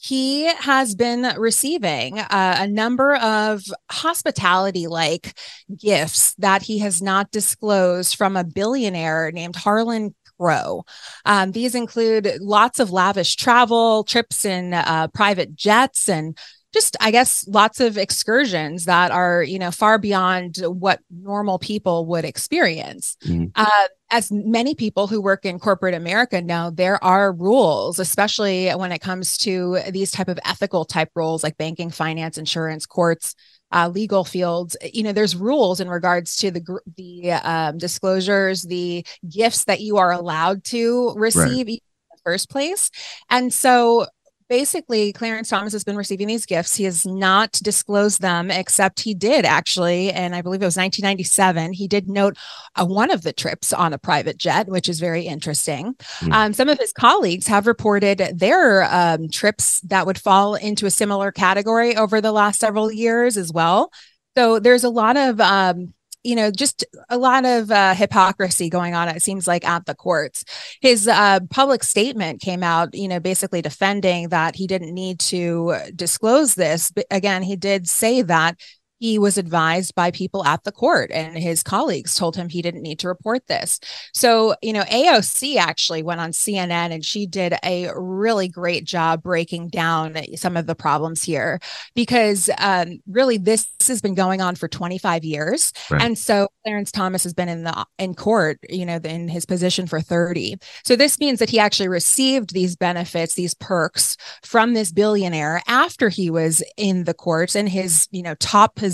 he 0.04 0.44
has 0.56 0.94
been 0.94 1.22
receiving 1.38 2.18
uh, 2.18 2.56
a 2.58 2.68
number 2.68 3.14
of 3.16 3.62
hospitality 3.90 4.86
like 4.86 5.32
gifts 5.74 6.34
that 6.34 6.60
he 6.60 6.80
has 6.80 7.00
not 7.00 7.30
disclosed 7.30 8.14
from 8.14 8.36
a 8.36 8.44
billionaire 8.44 9.32
named 9.32 9.56
Harlan 9.56 10.14
Crow. 10.38 10.84
Um, 11.24 11.52
these 11.52 11.74
include 11.74 12.30
lots 12.40 12.80
of 12.80 12.90
lavish 12.90 13.36
travel, 13.36 14.04
trips 14.04 14.44
in 14.44 14.74
uh, 14.74 15.08
private 15.14 15.54
jets, 15.54 16.06
and 16.10 16.36
just 16.74 16.96
i 17.00 17.10
guess 17.10 17.46
lots 17.48 17.80
of 17.80 17.96
excursions 17.96 18.84
that 18.84 19.10
are 19.10 19.42
you 19.42 19.58
know 19.58 19.70
far 19.70 19.96
beyond 19.96 20.58
what 20.66 21.00
normal 21.10 21.58
people 21.58 22.04
would 22.04 22.24
experience 22.24 23.16
mm-hmm. 23.24 23.46
uh, 23.54 23.88
as 24.10 24.30
many 24.30 24.74
people 24.74 25.06
who 25.06 25.22
work 25.22 25.46
in 25.46 25.58
corporate 25.58 25.94
america 25.94 26.42
know 26.42 26.70
there 26.70 27.02
are 27.02 27.32
rules 27.32 27.98
especially 27.98 28.68
when 28.72 28.92
it 28.92 29.00
comes 29.00 29.38
to 29.38 29.78
these 29.90 30.10
type 30.10 30.28
of 30.28 30.38
ethical 30.44 30.84
type 30.84 31.08
roles 31.14 31.42
like 31.42 31.56
banking 31.56 31.90
finance 31.90 32.36
insurance 32.36 32.84
courts 32.84 33.34
uh, 33.72 33.88
legal 33.88 34.24
fields 34.24 34.76
you 34.92 35.02
know 35.02 35.12
there's 35.12 35.34
rules 35.34 35.80
in 35.80 35.88
regards 35.88 36.36
to 36.36 36.50
the 36.50 36.80
the 36.96 37.32
um, 37.32 37.78
disclosures 37.78 38.62
the 38.62 39.04
gifts 39.28 39.64
that 39.64 39.80
you 39.80 39.96
are 39.96 40.12
allowed 40.12 40.62
to 40.64 41.12
receive 41.16 41.66
right 41.66 41.82
first 42.24 42.50
place. 42.50 42.90
And 43.30 43.52
so 43.52 44.06
basically 44.48 45.12
Clarence 45.12 45.48
Thomas 45.48 45.72
has 45.72 45.84
been 45.84 45.96
receiving 45.96 46.26
these 46.26 46.46
gifts. 46.46 46.76
He 46.76 46.84
has 46.84 47.06
not 47.06 47.52
disclosed 47.52 48.20
them, 48.20 48.50
except 48.50 49.00
he 49.00 49.14
did 49.14 49.44
actually, 49.44 50.10
and 50.12 50.34
I 50.34 50.42
believe 50.42 50.62
it 50.62 50.66
was 50.66 50.76
1997. 50.76 51.72
He 51.72 51.88
did 51.88 52.08
note 52.08 52.36
uh, 52.76 52.84
one 52.84 53.10
of 53.10 53.22
the 53.22 53.32
trips 53.32 53.72
on 53.72 53.92
a 53.92 53.98
private 53.98 54.36
jet, 54.36 54.68
which 54.68 54.88
is 54.88 55.00
very 55.00 55.26
interesting. 55.26 55.94
Mm. 56.20 56.32
Um, 56.32 56.52
some 56.52 56.68
of 56.68 56.78
his 56.78 56.92
colleagues 56.92 57.46
have 57.46 57.66
reported 57.66 58.18
their 58.34 58.84
um, 58.84 59.28
trips 59.28 59.80
that 59.80 60.06
would 60.06 60.18
fall 60.18 60.54
into 60.54 60.86
a 60.86 60.90
similar 60.90 61.32
category 61.32 61.96
over 61.96 62.20
the 62.20 62.32
last 62.32 62.60
several 62.60 62.92
years 62.92 63.36
as 63.36 63.52
well. 63.52 63.90
So 64.36 64.58
there's 64.58 64.84
a 64.84 64.90
lot 64.90 65.16
of 65.16 65.40
um, 65.40 65.94
you 66.24 66.34
know, 66.34 66.50
just 66.50 66.84
a 67.10 67.18
lot 67.18 67.44
of 67.44 67.70
uh, 67.70 67.94
hypocrisy 67.94 68.70
going 68.70 68.94
on, 68.94 69.08
it 69.08 69.22
seems 69.22 69.46
like, 69.46 69.64
at 69.64 69.86
the 69.86 69.94
courts. 69.94 70.44
His 70.80 71.06
uh, 71.06 71.40
public 71.50 71.84
statement 71.84 72.40
came 72.40 72.62
out, 72.62 72.94
you 72.94 73.06
know, 73.08 73.20
basically 73.20 73.62
defending 73.62 74.30
that 74.30 74.56
he 74.56 74.66
didn't 74.66 74.94
need 74.94 75.20
to 75.20 75.76
disclose 75.94 76.54
this. 76.54 76.90
But 76.90 77.06
again, 77.10 77.42
he 77.42 77.56
did 77.56 77.88
say 77.88 78.22
that 78.22 78.58
he 79.04 79.18
was 79.18 79.36
advised 79.36 79.94
by 79.94 80.10
people 80.10 80.42
at 80.46 80.64
the 80.64 80.72
court 80.72 81.10
and 81.12 81.36
his 81.36 81.62
colleagues 81.62 82.14
told 82.14 82.34
him 82.34 82.48
he 82.48 82.62
didn't 82.62 82.80
need 82.80 82.98
to 82.98 83.06
report 83.06 83.46
this. 83.48 83.78
So, 84.14 84.54
you 84.62 84.72
know, 84.72 84.80
AOC 84.84 85.56
actually 85.56 86.02
went 86.02 86.22
on 86.22 86.30
CNN 86.30 86.90
and 86.90 87.04
she 87.04 87.26
did 87.26 87.54
a 87.62 87.90
really 87.94 88.48
great 88.48 88.86
job 88.86 89.22
breaking 89.22 89.68
down 89.68 90.16
some 90.36 90.56
of 90.56 90.66
the 90.66 90.74
problems 90.74 91.22
here 91.22 91.60
because 91.94 92.48
um, 92.56 92.98
really 93.06 93.36
this 93.36 93.68
has 93.86 94.00
been 94.00 94.14
going 94.14 94.40
on 94.40 94.54
for 94.54 94.68
25 94.68 95.22
years. 95.22 95.74
Right. 95.90 96.00
And 96.00 96.16
so 96.16 96.48
Clarence 96.64 96.90
Thomas 96.90 97.24
has 97.24 97.34
been 97.34 97.50
in 97.50 97.64
the 97.64 97.86
in 97.98 98.14
court, 98.14 98.58
you 98.70 98.86
know, 98.86 98.96
in 99.04 99.28
his 99.28 99.44
position 99.44 99.86
for 99.86 100.00
30. 100.00 100.56
So 100.82 100.96
this 100.96 101.20
means 101.20 101.40
that 101.40 101.50
he 101.50 101.58
actually 101.58 101.88
received 101.88 102.54
these 102.54 102.74
benefits, 102.74 103.34
these 103.34 103.52
perks 103.52 104.16
from 104.42 104.72
this 104.72 104.92
billionaire 104.92 105.60
after 105.68 106.08
he 106.08 106.30
was 106.30 106.62
in 106.78 107.04
the 107.04 107.12
courts 107.12 107.54
in 107.54 107.66
his, 107.66 108.08
you 108.10 108.22
know, 108.22 108.34
top 108.36 108.74
position. 108.76 108.93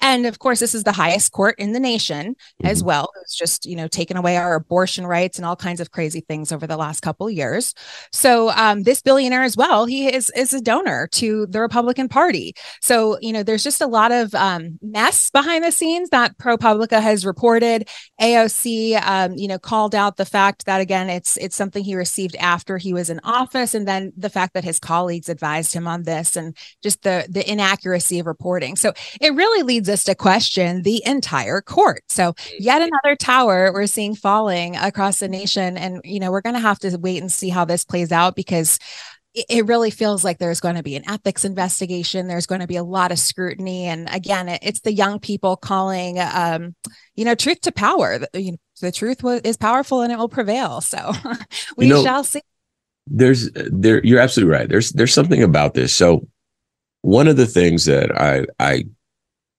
And 0.00 0.26
of 0.26 0.38
course, 0.38 0.60
this 0.60 0.74
is 0.74 0.84
the 0.84 0.92
highest 0.92 1.32
court 1.32 1.54
in 1.58 1.72
the 1.72 1.80
nation 1.80 2.34
mm-hmm. 2.34 2.66
as 2.66 2.82
well. 2.82 3.10
It's 3.22 3.36
just, 3.36 3.66
you 3.66 3.76
know, 3.76 3.88
taken 3.88 4.16
away 4.16 4.36
our 4.36 4.54
abortion 4.54 5.06
rights 5.06 5.38
and 5.38 5.46
all 5.46 5.56
kinds 5.56 5.80
of 5.80 5.90
crazy 5.90 6.20
things 6.20 6.52
over 6.52 6.66
the 6.66 6.76
last 6.76 7.00
couple 7.00 7.28
years. 7.30 7.74
So 8.12 8.50
um, 8.50 8.82
this 8.82 9.02
billionaire 9.02 9.42
as 9.42 9.56
well, 9.56 9.86
he 9.86 10.12
is 10.12 10.30
is 10.36 10.52
a 10.52 10.60
donor 10.60 11.08
to 11.12 11.46
the 11.46 11.60
Republican 11.60 12.08
Party. 12.08 12.54
So, 12.80 13.18
you 13.20 13.32
know, 13.32 13.42
there's 13.42 13.62
just 13.62 13.80
a 13.80 13.86
lot 13.86 14.12
of 14.12 14.34
um, 14.34 14.78
mess 14.82 15.30
behind 15.30 15.64
the 15.64 15.72
scenes 15.72 16.10
that 16.10 16.38
ProPublica 16.38 17.00
has 17.00 17.24
reported. 17.26 17.88
AOC, 18.20 19.00
um, 19.06 19.34
you 19.34 19.48
know, 19.48 19.58
called 19.58 19.94
out 19.94 20.16
the 20.16 20.24
fact 20.24 20.66
that 20.66 20.80
again, 20.80 21.10
it's 21.10 21.36
it's 21.36 21.56
something 21.56 21.82
he 21.82 21.94
received 21.94 22.36
after 22.36 22.78
he 22.78 22.92
was 22.92 23.10
in 23.10 23.20
office, 23.24 23.74
and 23.74 23.86
then 23.86 24.12
the 24.16 24.30
fact 24.30 24.54
that 24.54 24.64
his 24.64 24.78
colleagues 24.78 25.28
advised 25.28 25.72
him 25.72 25.86
on 25.86 26.02
this, 26.04 26.36
and 26.36 26.56
just 26.82 27.02
the 27.02 27.26
the 27.28 27.48
inaccuracy 27.50 28.18
of 28.18 28.26
reporting. 28.26 28.76
So 28.76 28.91
it 29.20 29.34
really 29.34 29.62
leads 29.62 29.88
us 29.88 30.04
to 30.04 30.14
question 30.14 30.82
the 30.82 31.02
entire 31.04 31.60
court. 31.60 32.02
So 32.08 32.34
yet 32.58 32.82
another 32.82 33.16
tower 33.16 33.72
we're 33.72 33.86
seeing 33.86 34.14
falling 34.14 34.76
across 34.76 35.20
the 35.20 35.28
nation, 35.28 35.76
and 35.76 36.00
you 36.04 36.20
know, 36.20 36.30
we're 36.30 36.40
going 36.40 36.54
to 36.54 36.60
have 36.60 36.78
to 36.80 36.96
wait 36.98 37.20
and 37.20 37.30
see 37.30 37.48
how 37.48 37.64
this 37.64 37.84
plays 37.84 38.12
out 38.12 38.36
because 38.36 38.78
it 39.34 39.64
really 39.66 39.90
feels 39.90 40.24
like 40.24 40.38
there's 40.38 40.60
going 40.60 40.74
to 40.74 40.82
be 40.82 40.94
an 40.94 41.08
ethics 41.08 41.44
investigation. 41.44 42.26
There's 42.26 42.46
going 42.46 42.60
to 42.60 42.66
be 42.66 42.76
a 42.76 42.84
lot 42.84 43.12
of 43.12 43.18
scrutiny, 43.18 43.86
and 43.86 44.08
again, 44.12 44.48
it's 44.48 44.80
the 44.80 44.92
young 44.92 45.20
people 45.20 45.56
calling, 45.56 46.18
um, 46.20 46.74
you 47.14 47.24
know, 47.24 47.34
truth 47.34 47.62
to 47.62 47.72
power. 47.72 48.18
The, 48.18 48.58
the 48.80 48.92
truth 48.92 49.24
is 49.44 49.56
powerful, 49.56 50.02
and 50.02 50.12
it 50.12 50.18
will 50.18 50.28
prevail. 50.28 50.80
So 50.82 51.12
we 51.76 51.86
you 51.86 51.94
know, 51.94 52.02
shall 52.02 52.24
see. 52.24 52.42
There's 53.06 53.50
there. 53.52 54.04
You're 54.04 54.20
absolutely 54.20 54.52
right. 54.52 54.68
There's 54.68 54.90
there's 54.90 55.14
something 55.14 55.42
about 55.42 55.74
this. 55.74 55.94
So 55.94 56.28
one 57.02 57.28
of 57.28 57.36
the 57.36 57.46
things 57.46 57.84
that 57.84 58.10
I 58.18 58.46
I 58.58 58.84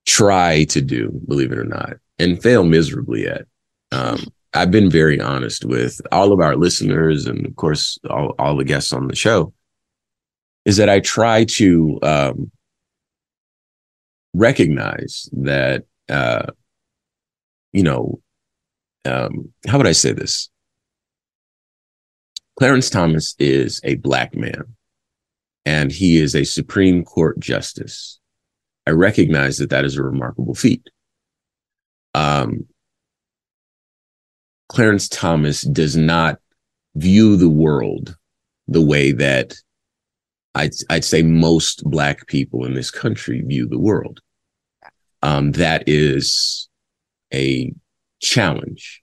try 0.06 0.66
to 0.66 0.82
do, 0.82 1.10
believe 1.28 1.52
it 1.52 1.58
or 1.58 1.66
not, 1.66 1.94
and 2.20 2.42
fail 2.42 2.64
miserably 2.64 3.28
at. 3.28 3.46
Um, 3.92 4.26
I've 4.54 4.72
been 4.72 4.90
very 4.90 5.20
honest 5.20 5.66
with 5.66 6.02
all 6.12 6.32
of 6.32 6.40
our 6.40 6.56
listeners 6.56 7.26
and 7.26 7.46
of 7.46 7.56
course 7.56 7.98
all, 8.10 8.36
all 8.38 8.56
the 8.56 8.64
guests 8.64 8.94
on 8.94 9.08
the 9.08 9.16
show 9.16 9.54
is 10.66 10.78
that 10.78 10.90
I 10.90 11.00
try 11.00 11.44
to 11.46 12.00
um, 12.04 12.52
recognize 14.34 15.30
that, 15.34 15.86
uh, 16.10 16.48
you 17.72 17.84
know, 17.84 18.20
um, 19.06 19.52
how 19.68 19.78
would 19.78 19.88
I 19.88 19.92
say 19.92 20.14
this? 20.14 20.50
Clarence 22.58 22.90
Thomas 22.90 23.36
is 23.40 23.82
a 23.84 23.96
black 23.96 24.36
man 24.36 24.76
and 25.66 25.92
he 25.92 26.18
is 26.18 26.36
a 26.36 26.44
Supreme 26.44 27.04
Court 27.04 27.40
justice. 27.40 28.20
I 28.86 28.92
recognize 28.92 29.58
that 29.58 29.70
that 29.70 29.86
is 29.86 29.98
a 29.98 30.04
remarkable 30.04 30.56
feat. 30.56 30.90
Um, 32.14 32.66
Clarence 34.70 35.08
Thomas 35.08 35.62
does 35.62 35.96
not 35.96 36.40
view 36.96 37.38
the 37.38 37.50
world 37.50 38.18
the 38.68 38.82
way 38.82 39.12
that 39.12 39.56
I'd, 40.56 40.72
I'd 40.90 41.06
say 41.06 41.24
most 41.24 41.84
Black 41.84 42.28
people 42.28 42.66
in 42.66 42.74
this 42.74 42.92
country 42.92 43.42
view 43.42 43.68
the 43.68 43.80
world. 43.80 44.20
Um, 45.22 45.54
that 45.54 45.84
is 45.88 46.70
a 47.34 47.74
challenge. 48.22 49.02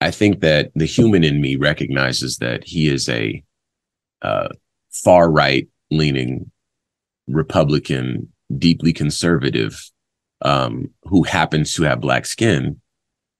I 0.00 0.10
think 0.10 0.40
that 0.40 0.70
the 0.74 0.84
human 0.84 1.24
in 1.24 1.40
me 1.40 1.56
recognizes 1.56 2.38
that 2.38 2.64
he 2.64 2.88
is 2.88 3.08
a 3.08 3.42
uh, 4.22 4.48
far 4.94 5.30
right 5.30 5.68
leaning 5.90 6.50
Republican, 7.26 8.32
deeply 8.56 8.92
conservative, 8.92 9.90
um, 10.42 10.90
who 11.04 11.22
happens 11.22 11.74
to 11.74 11.82
have 11.84 12.00
Black 12.00 12.26
skin 12.26 12.80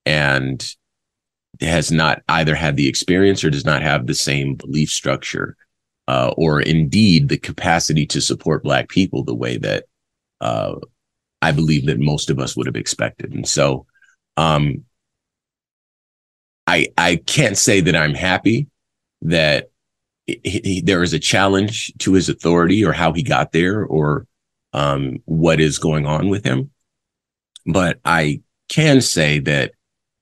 and 0.06 0.66
has 1.60 1.92
not 1.92 2.22
either 2.28 2.54
had 2.54 2.76
the 2.76 2.88
experience 2.88 3.44
or 3.44 3.50
does 3.50 3.64
not 3.64 3.82
have 3.82 4.06
the 4.06 4.14
same 4.14 4.54
belief 4.56 4.90
structure 4.90 5.56
uh, 6.08 6.32
or 6.36 6.60
indeed 6.60 7.28
the 7.28 7.38
capacity 7.38 8.06
to 8.06 8.20
support 8.20 8.62
Black 8.62 8.88
people 8.88 9.22
the 9.24 9.34
way 9.34 9.56
that 9.58 9.84
uh, 10.40 10.74
I 11.40 11.52
believe 11.52 11.86
that 11.86 11.98
most 11.98 12.30
of 12.30 12.38
us 12.38 12.56
would 12.56 12.66
have 12.66 12.76
expected. 12.76 13.32
And 13.32 13.46
so, 13.46 13.86
um, 14.36 14.84
I 16.66 16.88
I 16.96 17.16
can't 17.16 17.56
say 17.56 17.80
that 17.82 17.96
I'm 17.96 18.14
happy 18.14 18.68
that 19.22 19.70
he, 20.26 20.40
he, 20.42 20.80
there 20.80 21.02
is 21.02 21.12
a 21.12 21.18
challenge 21.18 21.92
to 21.98 22.14
his 22.14 22.28
authority 22.28 22.84
or 22.84 22.92
how 22.92 23.12
he 23.12 23.22
got 23.22 23.52
there 23.52 23.84
or 23.84 24.26
um, 24.72 25.18
what 25.24 25.60
is 25.60 25.78
going 25.78 26.06
on 26.06 26.28
with 26.28 26.44
him. 26.44 26.70
But 27.66 28.00
I 28.04 28.42
can 28.68 29.00
say 29.00 29.38
that 29.40 29.72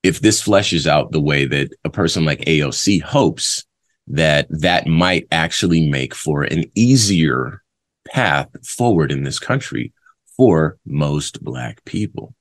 if 0.03 0.19
this 0.19 0.43
fleshes 0.43 0.85
out 0.85 1.11
the 1.11 1.21
way 1.21 1.45
that 1.45 1.73
a 1.83 1.89
person 1.89 2.25
like 2.25 2.39
AOC 2.41 3.01
hopes, 3.01 3.65
that 4.07 4.47
that 4.49 4.85
might 4.85 5.27
actually 5.31 5.89
make 5.89 6.13
for 6.13 6.43
an 6.43 6.65
easier 6.75 7.63
path 8.05 8.49
forward 8.67 9.11
in 9.11 9.23
this 9.23 9.39
country 9.39 9.93
for 10.35 10.77
most 10.85 11.43
black 11.43 11.83
people. 11.85 12.35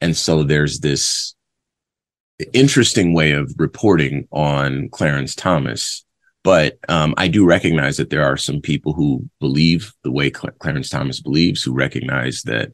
And 0.00 0.16
so 0.16 0.44
there's 0.44 0.78
this 0.78 1.34
interesting 2.52 3.14
way 3.14 3.32
of 3.32 3.52
reporting 3.58 4.28
on 4.30 4.88
Clarence 4.90 5.34
Thomas. 5.34 6.04
But 6.48 6.78
um, 6.88 7.12
I 7.18 7.28
do 7.28 7.44
recognize 7.44 7.98
that 7.98 8.08
there 8.08 8.24
are 8.24 8.38
some 8.38 8.62
people 8.62 8.94
who 8.94 9.28
believe 9.38 9.92
the 10.02 10.10
way 10.10 10.32
Cl- 10.32 10.54
Clarence 10.58 10.88
Thomas 10.88 11.20
believes, 11.20 11.62
who 11.62 11.74
recognize 11.74 12.40
that 12.44 12.72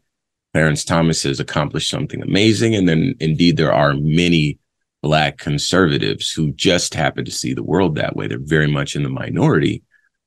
Clarence 0.53 0.85
Thomas 0.85 1.25
has 1.25 1.41
accomplished 1.41 1.91
something 1.91 2.23
amazing. 2.23 2.77
And 2.77 2.89
then 2.89 3.17
indeed, 3.19 3.57
there 3.57 3.73
are 3.73 3.95
many 3.95 4.61
black 5.03 5.39
conservatives 5.39 6.31
who 6.31 6.53
just 6.53 6.95
happen 6.95 7.25
to 7.25 7.33
see 7.33 7.53
the 7.53 7.65
world 7.65 7.97
that 7.97 8.15
way. 8.15 8.29
They're 8.29 8.39
very 8.41 8.69
much 8.69 8.95
in 8.95 9.03
the 9.03 9.09
minority, 9.09 9.83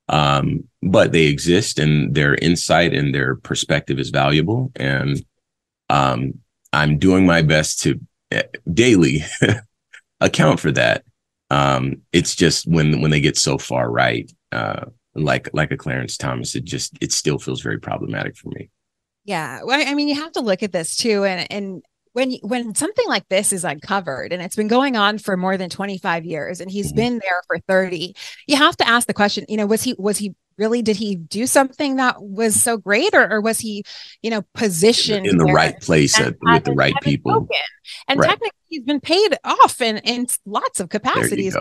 um, 0.10 0.66
but 0.82 1.14
they 1.14 1.28
exist 1.28 1.80
and 1.80 2.14
their 2.14 2.36
insight 2.36 2.94
and 2.94 3.16
their 3.16 3.38
perspective 3.38 3.98
is 3.98 4.10
valuable. 4.10 4.74
And 4.76 5.26
um, 5.90 6.34
I'm 6.74 6.98
doing 6.98 7.26
my 7.26 7.44
best 7.44 7.80
to 7.84 7.98
uh, 8.36 8.42
daily 8.74 9.24
account 10.20 10.60
for 10.60 10.74
that. 10.74 11.06
Um, 11.50 12.02
it's 12.12 12.36
just 12.36 12.68
when 12.68 13.02
when 13.02 13.12
they 13.12 13.22
get 13.22 13.38
so 13.38 13.58
far 13.58 13.90
right, 13.90 14.32
uh, 14.52 14.86
like 15.16 15.50
like 15.54 15.72
a 15.72 15.78
Clarence 15.78 16.18
Thomas, 16.18 16.56
it 16.56 16.66
just 16.66 16.98
it 17.02 17.12
still 17.12 17.40
feels 17.40 17.62
very 17.62 17.80
problematic 17.80 18.38
for 18.38 18.50
me. 18.50 18.70
Yeah, 19.24 19.62
well, 19.64 19.84
I 19.86 19.94
mean, 19.94 20.08
you 20.08 20.16
have 20.16 20.32
to 20.34 20.42
look 20.42 20.64
at 20.64 20.72
this 20.72 20.96
too, 20.96 21.24
and 21.24 21.52
and 21.52 21.84
when 22.18 22.32
when 22.42 22.74
something 22.74 23.08
like 23.08 23.28
this 23.30 23.54
is 23.54 23.64
uncovered 23.64 24.34
and 24.34 24.42
it's 24.42 24.56
been 24.56 24.68
going 24.68 24.96
on 24.96 25.20
for 25.20 25.38
more 25.38 25.56
than 25.56 25.70
25 25.70 26.26
years 26.26 26.60
and 26.60 26.72
he's 26.72 26.88
mm-hmm. 26.88 26.96
been 26.96 27.20
there 27.20 27.44
for 27.46 27.60
30 27.68 28.16
you 28.48 28.56
have 28.56 28.76
to 28.76 28.88
ask 28.88 29.06
the 29.06 29.14
question 29.14 29.46
you 29.48 29.56
know 29.56 29.68
was 29.68 29.84
he 29.84 29.94
was 30.00 30.18
he 30.18 30.34
really 30.58 30.82
did 30.82 30.96
he 30.96 31.16
do 31.16 31.46
something 31.46 31.98
that 31.98 32.22
was 32.22 32.62
so 32.62 32.78
great 32.78 33.14
or, 33.14 33.32
or 33.32 33.42
was 33.42 33.60
he 33.60 33.84
you 34.22 34.30
know 34.30 34.44
positioned 34.54 35.26
in 35.26 35.38
the 35.38 35.46
right 35.46 35.80
place 35.82 36.20
at, 36.20 36.36
with 36.42 36.64
the 36.64 36.74
right 36.74 36.96
people 37.02 37.32
spoken? 37.32 37.58
and 38.08 38.20
right. 38.20 38.30
technically 38.30 38.58
he's 38.68 38.84
been 38.84 39.00
paid 39.00 39.38
off 39.44 39.82
in 39.82 39.98
in 40.00 40.28
lots 40.46 40.80
of 40.80 40.90
capacities 40.90 41.56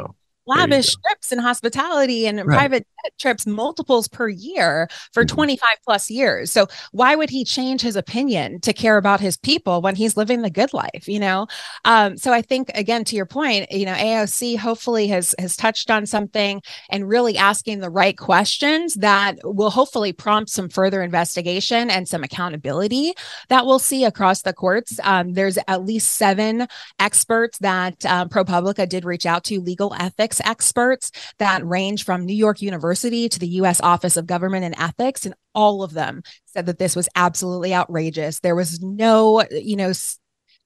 lavish 0.47 0.95
trips 1.05 1.33
and 1.33 1.41
hospitality 1.41 2.27
and 2.27 2.39
right. 2.39 2.47
private 2.47 2.87
trips 3.19 3.47
multiples 3.47 4.09
per 4.09 4.29
year 4.29 4.89
for 5.13 5.25
mm-hmm. 5.25 5.35
25 5.35 5.69
plus 5.85 6.11
years 6.11 6.51
so 6.51 6.67
why 6.93 7.15
would 7.15 7.31
he 7.31 7.45
change 7.45 7.81
his 7.81 7.97
opinion 7.97 8.61
to 8.61 8.73
care 8.73 8.97
about 8.97 9.21
his 9.21 9.37
people 9.37 9.81
when 9.81 9.95
he's 9.95 10.17
living 10.17 10.43
the 10.43 10.51
good 10.51 10.73
life 10.73 11.07
you 11.07 11.19
know 11.19 11.47
um, 11.85 12.17
so 12.17 12.33
i 12.33 12.43
think 12.43 12.71
again 12.75 13.05
to 13.05 13.17
your 13.17 13.27
point 13.27 13.71
you 13.71 13.87
know 13.87 13.95
aoc 13.95 14.57
hopefully 14.59 15.07
has 15.07 15.35
has 15.39 15.57
touched 15.57 15.91
on 15.91 16.07
something 16.07 16.61
and 16.91 17.09
really 17.09 17.37
asking 17.37 17.79
the 17.79 17.91
right 17.91 18.19
questions 18.19 18.95
that 18.95 19.37
will 19.45 19.71
hopefully 19.71 20.13
prompt 20.13 20.51
some 20.51 20.69
further 20.69 21.03
investigation 21.03 21.91
and 21.91 22.09
some 22.09 22.23
accountability 22.25 23.13
that 23.49 23.67
we'll 23.67 23.79
see 23.79 24.05
across 24.05 24.43
the 24.43 24.53
courts 24.53 24.99
um, 25.05 25.35
there's 25.35 25.59
at 25.69 25.85
least 25.85 26.13
seven 26.13 26.67
experts 26.99 27.59
that 27.59 28.05
uh, 28.07 28.27
propublica 28.27 28.89
did 28.89 29.05
reach 29.05 29.27
out 29.27 29.45
to 29.45 29.61
legal 29.61 29.95
ethics 29.99 30.36
experts 30.45 31.11
that 31.39 31.67
range 31.67 32.05
from 32.05 32.25
New 32.25 32.35
York 32.35 32.63
University 32.63 33.29
to 33.29 33.39
the 33.39 33.49
US 33.49 33.81
Office 33.81 34.17
of 34.17 34.27
Government 34.27 34.65
and 34.65 34.75
Ethics 34.79 35.25
and 35.27 35.35
all 35.55 35.83
of 35.83 35.95
them 35.95 36.23
said 36.47 36.67
that 36.67 36.79
this 36.79 36.95
was 36.95 37.09
absolutely 37.17 37.75
outrageous. 37.75 38.41
There 38.41 38.57
was 38.57 38.81
no, 38.83 39.43
you 39.51 39.77
know, 39.77 39.93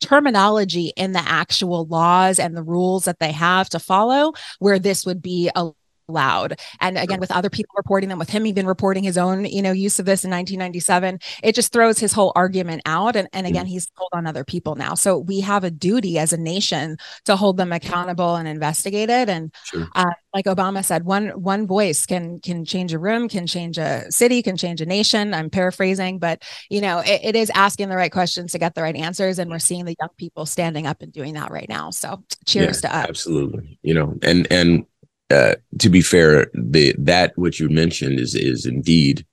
terminology 0.00 0.92
in 0.96 1.12
the 1.12 1.22
actual 1.24 1.84
laws 1.86 2.38
and 2.38 2.56
the 2.56 2.62
rules 2.62 3.04
that 3.04 3.18
they 3.18 3.32
have 3.32 3.68
to 3.70 3.78
follow 3.78 4.32
where 4.58 4.78
this 4.78 5.04
would 5.04 5.22
be 5.22 5.50
a 5.54 5.70
loud. 6.10 6.58
And 6.80 6.98
again, 6.98 7.20
with 7.20 7.30
other 7.30 7.50
people 7.50 7.74
reporting 7.76 8.08
them, 8.08 8.18
with 8.18 8.30
him 8.30 8.46
even 8.46 8.66
reporting 8.66 9.04
his 9.04 9.18
own, 9.18 9.44
you 9.44 9.62
know, 9.62 9.72
use 9.72 9.98
of 9.98 10.06
this 10.06 10.24
in 10.24 10.30
1997, 10.30 11.18
it 11.42 11.54
just 11.54 11.72
throws 11.72 11.98
his 11.98 12.12
whole 12.12 12.32
argument 12.34 12.82
out. 12.86 13.16
And, 13.16 13.28
and 13.32 13.46
again, 13.46 13.64
mm-hmm. 13.64 13.72
he's 13.72 13.86
told 13.98 14.10
on 14.12 14.26
other 14.26 14.44
people 14.44 14.74
now. 14.74 14.94
So 14.94 15.18
we 15.18 15.40
have 15.40 15.64
a 15.64 15.70
duty 15.70 16.18
as 16.18 16.32
a 16.32 16.36
nation 16.38 16.96
to 17.24 17.36
hold 17.36 17.56
them 17.56 17.72
accountable 17.72 18.36
and 18.36 18.48
investigate 18.48 19.10
it. 19.10 19.28
And 19.28 19.54
sure. 19.64 19.88
uh, 19.94 20.12
like 20.34 20.44
Obama 20.44 20.84
said, 20.84 21.04
one 21.04 21.28
one 21.30 21.66
voice 21.66 22.06
can 22.06 22.40
can 22.40 22.64
change 22.64 22.92
a 22.92 22.98
room, 22.98 23.28
can 23.28 23.46
change 23.46 23.78
a 23.78 24.10
city, 24.10 24.42
can 24.42 24.56
change 24.56 24.80
a 24.80 24.86
nation. 24.86 25.34
I'm 25.34 25.50
paraphrasing, 25.50 26.18
but 26.18 26.42
you 26.68 26.80
know, 26.80 27.00
it, 27.00 27.20
it 27.24 27.36
is 27.36 27.50
asking 27.54 27.88
the 27.88 27.96
right 27.96 28.12
questions 28.12 28.52
to 28.52 28.58
get 28.58 28.74
the 28.74 28.82
right 28.82 28.96
answers, 28.96 29.38
and 29.38 29.50
we're 29.50 29.58
seeing 29.58 29.84
the 29.84 29.96
young 29.98 30.10
people 30.16 30.46
standing 30.46 30.86
up 30.86 31.02
and 31.02 31.12
doing 31.12 31.34
that 31.34 31.50
right 31.50 31.68
now. 31.68 31.90
So, 31.90 32.22
cheers 32.46 32.82
yeah, 32.82 32.90
to 32.90 32.96
us. 32.96 33.08
Absolutely, 33.08 33.78
you 33.82 33.94
know, 33.94 34.16
and 34.22 34.46
and 34.50 34.86
uh, 35.30 35.54
to 35.78 35.88
be 35.88 36.02
fair, 36.02 36.50
the 36.54 36.94
that 36.98 37.32
what 37.36 37.60
you 37.60 37.68
mentioned 37.68 38.18
is 38.18 38.34
is 38.34 38.66
indeed, 38.66 39.24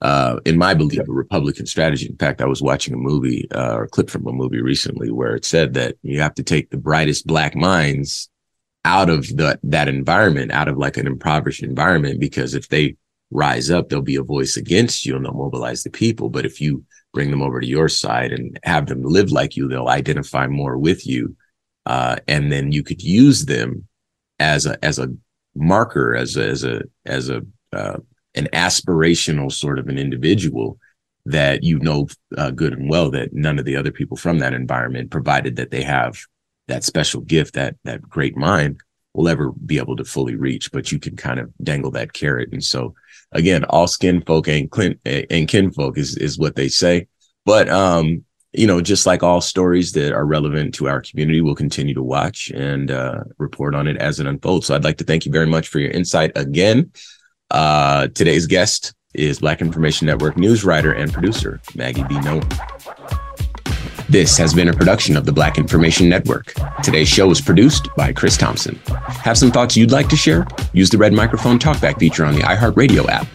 uh, 0.00 0.40
in 0.44 0.58
my 0.58 0.74
belief, 0.74 1.00
a 1.00 1.12
Republican 1.12 1.66
strategy. 1.66 2.06
In 2.06 2.16
fact, 2.16 2.40
I 2.40 2.46
was 2.46 2.62
watching 2.62 2.94
a 2.94 2.98
movie 2.98 3.48
uh, 3.54 3.74
or 3.74 3.84
a 3.84 3.88
clip 3.88 4.10
from 4.10 4.26
a 4.26 4.32
movie 4.32 4.60
recently 4.60 5.10
where 5.10 5.34
it 5.34 5.44
said 5.44 5.74
that 5.74 5.96
you 6.02 6.20
have 6.20 6.34
to 6.34 6.42
take 6.42 6.70
the 6.70 6.76
brightest 6.76 7.26
black 7.26 7.54
minds 7.54 8.28
out 8.84 9.08
of 9.08 9.28
the 9.36 9.58
that 9.62 9.88
environment, 9.88 10.50
out 10.50 10.68
of 10.68 10.76
like 10.76 10.96
an 10.96 11.06
impoverished 11.06 11.62
environment, 11.62 12.20
because 12.20 12.54
if 12.54 12.68
they 12.68 12.96
rise 13.30 13.70
up, 13.70 13.88
there'll 13.88 14.02
be 14.02 14.16
a 14.16 14.22
voice 14.22 14.56
against 14.56 15.06
you 15.06 15.16
and 15.16 15.24
they'll 15.24 15.32
mobilize 15.32 15.82
the 15.82 15.90
people. 15.90 16.28
But 16.30 16.46
if 16.46 16.60
you 16.60 16.84
bring 17.12 17.30
them 17.30 17.42
over 17.42 17.60
to 17.60 17.66
your 17.66 17.88
side 17.88 18.32
and 18.32 18.58
have 18.64 18.86
them 18.86 19.02
live 19.02 19.30
like 19.30 19.56
you, 19.56 19.68
they'll 19.68 19.88
identify 19.88 20.46
more 20.48 20.76
with 20.76 21.06
you, 21.06 21.36
uh, 21.86 22.16
and 22.28 22.50
then 22.50 22.72
you 22.72 22.82
could 22.82 23.02
use 23.02 23.46
them 23.46 23.86
as 24.40 24.66
a 24.66 24.84
as 24.84 24.98
a 24.98 25.08
marker 25.54 26.14
as 26.14 26.36
a, 26.36 26.48
as 26.48 26.64
a 26.64 26.82
as 27.06 27.28
a 27.28 27.42
uh, 27.72 27.98
an 28.34 28.48
aspirational 28.52 29.50
sort 29.50 29.78
of 29.78 29.88
an 29.88 29.98
individual 29.98 30.78
that 31.26 31.62
you 31.62 31.78
know 31.78 32.06
uh, 32.36 32.50
good 32.50 32.74
and 32.74 32.90
well 32.90 33.10
that 33.10 33.32
none 33.32 33.58
of 33.58 33.64
the 33.64 33.76
other 33.76 33.92
people 33.92 34.16
from 34.16 34.38
that 34.38 34.52
environment 34.52 35.10
provided 35.10 35.56
that 35.56 35.70
they 35.70 35.82
have 35.82 36.18
that 36.68 36.84
special 36.84 37.20
gift 37.20 37.54
that 37.54 37.76
that 37.84 38.02
great 38.02 38.36
mind 38.36 38.80
will 39.14 39.28
ever 39.28 39.52
be 39.64 39.78
able 39.78 39.96
to 39.96 40.04
fully 40.04 40.34
reach 40.34 40.72
but 40.72 40.90
you 40.90 40.98
can 40.98 41.16
kind 41.16 41.38
of 41.38 41.50
dangle 41.62 41.90
that 41.90 42.12
carrot. 42.12 42.52
And 42.52 42.62
so 42.62 42.94
again 43.32 43.64
all 43.64 43.86
skin 43.86 44.22
folk 44.22 44.48
and 44.48 44.70
clint 44.70 44.98
and 45.04 45.48
kinfolk 45.48 45.96
is 45.96 46.16
is 46.16 46.38
what 46.38 46.56
they 46.56 46.68
say. 46.68 47.06
But 47.46 47.68
um 47.68 48.24
you 48.54 48.66
know, 48.66 48.80
just 48.80 49.04
like 49.04 49.22
all 49.22 49.40
stories 49.40 49.92
that 49.92 50.12
are 50.12 50.24
relevant 50.24 50.74
to 50.76 50.88
our 50.88 51.00
community, 51.00 51.40
we'll 51.40 51.54
continue 51.56 51.94
to 51.94 52.02
watch 52.02 52.50
and 52.50 52.90
uh, 52.90 53.24
report 53.38 53.74
on 53.74 53.88
it 53.88 53.96
as 53.96 54.20
it 54.20 54.26
unfolds. 54.26 54.66
So 54.66 54.74
I'd 54.74 54.84
like 54.84 54.98
to 54.98 55.04
thank 55.04 55.26
you 55.26 55.32
very 55.32 55.46
much 55.46 55.68
for 55.68 55.80
your 55.80 55.90
insight 55.90 56.32
again. 56.36 56.92
Uh, 57.50 58.06
today's 58.08 58.46
guest 58.46 58.94
is 59.12 59.40
Black 59.40 59.60
Information 59.60 60.06
Network 60.06 60.36
news 60.36 60.64
writer 60.64 60.92
and 60.92 61.12
producer, 61.12 61.60
Maggie 61.74 62.04
B. 62.04 62.18
Nolan. 62.20 62.48
This 64.08 64.36
has 64.36 64.54
been 64.54 64.68
a 64.68 64.72
production 64.72 65.16
of 65.16 65.24
the 65.24 65.32
Black 65.32 65.58
Information 65.58 66.08
Network. 66.08 66.52
Today's 66.82 67.08
show 67.08 67.26
was 67.26 67.40
produced 67.40 67.88
by 67.96 68.12
Chris 68.12 68.36
Thompson. 68.36 68.76
Have 68.86 69.38
some 69.38 69.50
thoughts 69.50 69.76
you'd 69.76 69.90
like 69.90 70.08
to 70.10 70.16
share? 70.16 70.46
Use 70.72 70.90
the 70.90 70.98
red 70.98 71.12
microphone 71.12 71.58
talkback 71.58 71.98
feature 71.98 72.24
on 72.24 72.34
the 72.34 72.42
iHeartRadio 72.42 73.08
app. 73.08 73.26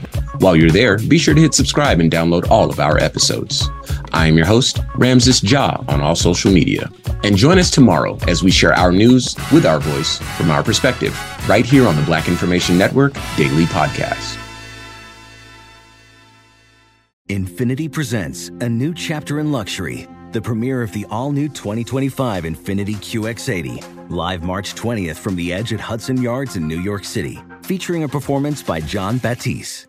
While 0.41 0.55
you're 0.55 0.71
there, 0.71 0.97
be 0.97 1.17
sure 1.17 1.33
to 1.33 1.41
hit 1.41 1.53
subscribe 1.53 1.99
and 1.99 2.09
download 2.09 2.49
all 2.49 2.69
of 2.69 2.79
our 2.79 2.97
episodes. 2.97 3.67
I 4.13 4.27
am 4.27 4.37
your 4.37 4.45
host, 4.45 4.79
Ramses 4.95 5.43
Ja, 5.43 5.83
on 5.87 6.01
all 6.01 6.15
social 6.15 6.51
media. 6.51 6.89
And 7.23 7.35
join 7.35 7.59
us 7.59 7.69
tomorrow 7.69 8.17
as 8.27 8.43
we 8.43 8.51
share 8.51 8.73
our 8.73 8.91
news 8.91 9.35
with 9.51 9.65
our 9.65 9.79
voice 9.79 10.17
from 10.37 10.51
our 10.51 10.63
perspective, 10.63 11.17
right 11.47 11.65
here 11.65 11.87
on 11.87 11.95
the 11.95 12.01
Black 12.03 12.27
Information 12.27 12.77
Network 12.77 13.13
Daily 13.37 13.65
Podcast. 13.65 14.37
Infiniti 17.29 17.91
presents 17.91 18.49
a 18.61 18.67
new 18.67 18.93
chapter 18.93 19.39
in 19.39 19.51
luxury, 19.51 20.07
the 20.31 20.41
premiere 20.41 20.81
of 20.81 20.91
the 20.93 21.05
all 21.11 21.31
new 21.31 21.47
2025 21.47 22.43
Infiniti 22.43 22.95
QX80, 22.95 24.09
live 24.09 24.43
March 24.43 24.73
20th 24.73 25.17
from 25.17 25.35
the 25.35 25.53
edge 25.53 25.73
at 25.73 25.79
Hudson 25.79 26.21
Yards 26.21 26.55
in 26.55 26.67
New 26.67 26.79
York 26.79 27.03
City 27.03 27.39
featuring 27.69 28.01
a 28.01 28.07
performance 28.07 28.63
by 28.63 28.81
Jon 28.81 29.19
Batiste. 29.19 29.88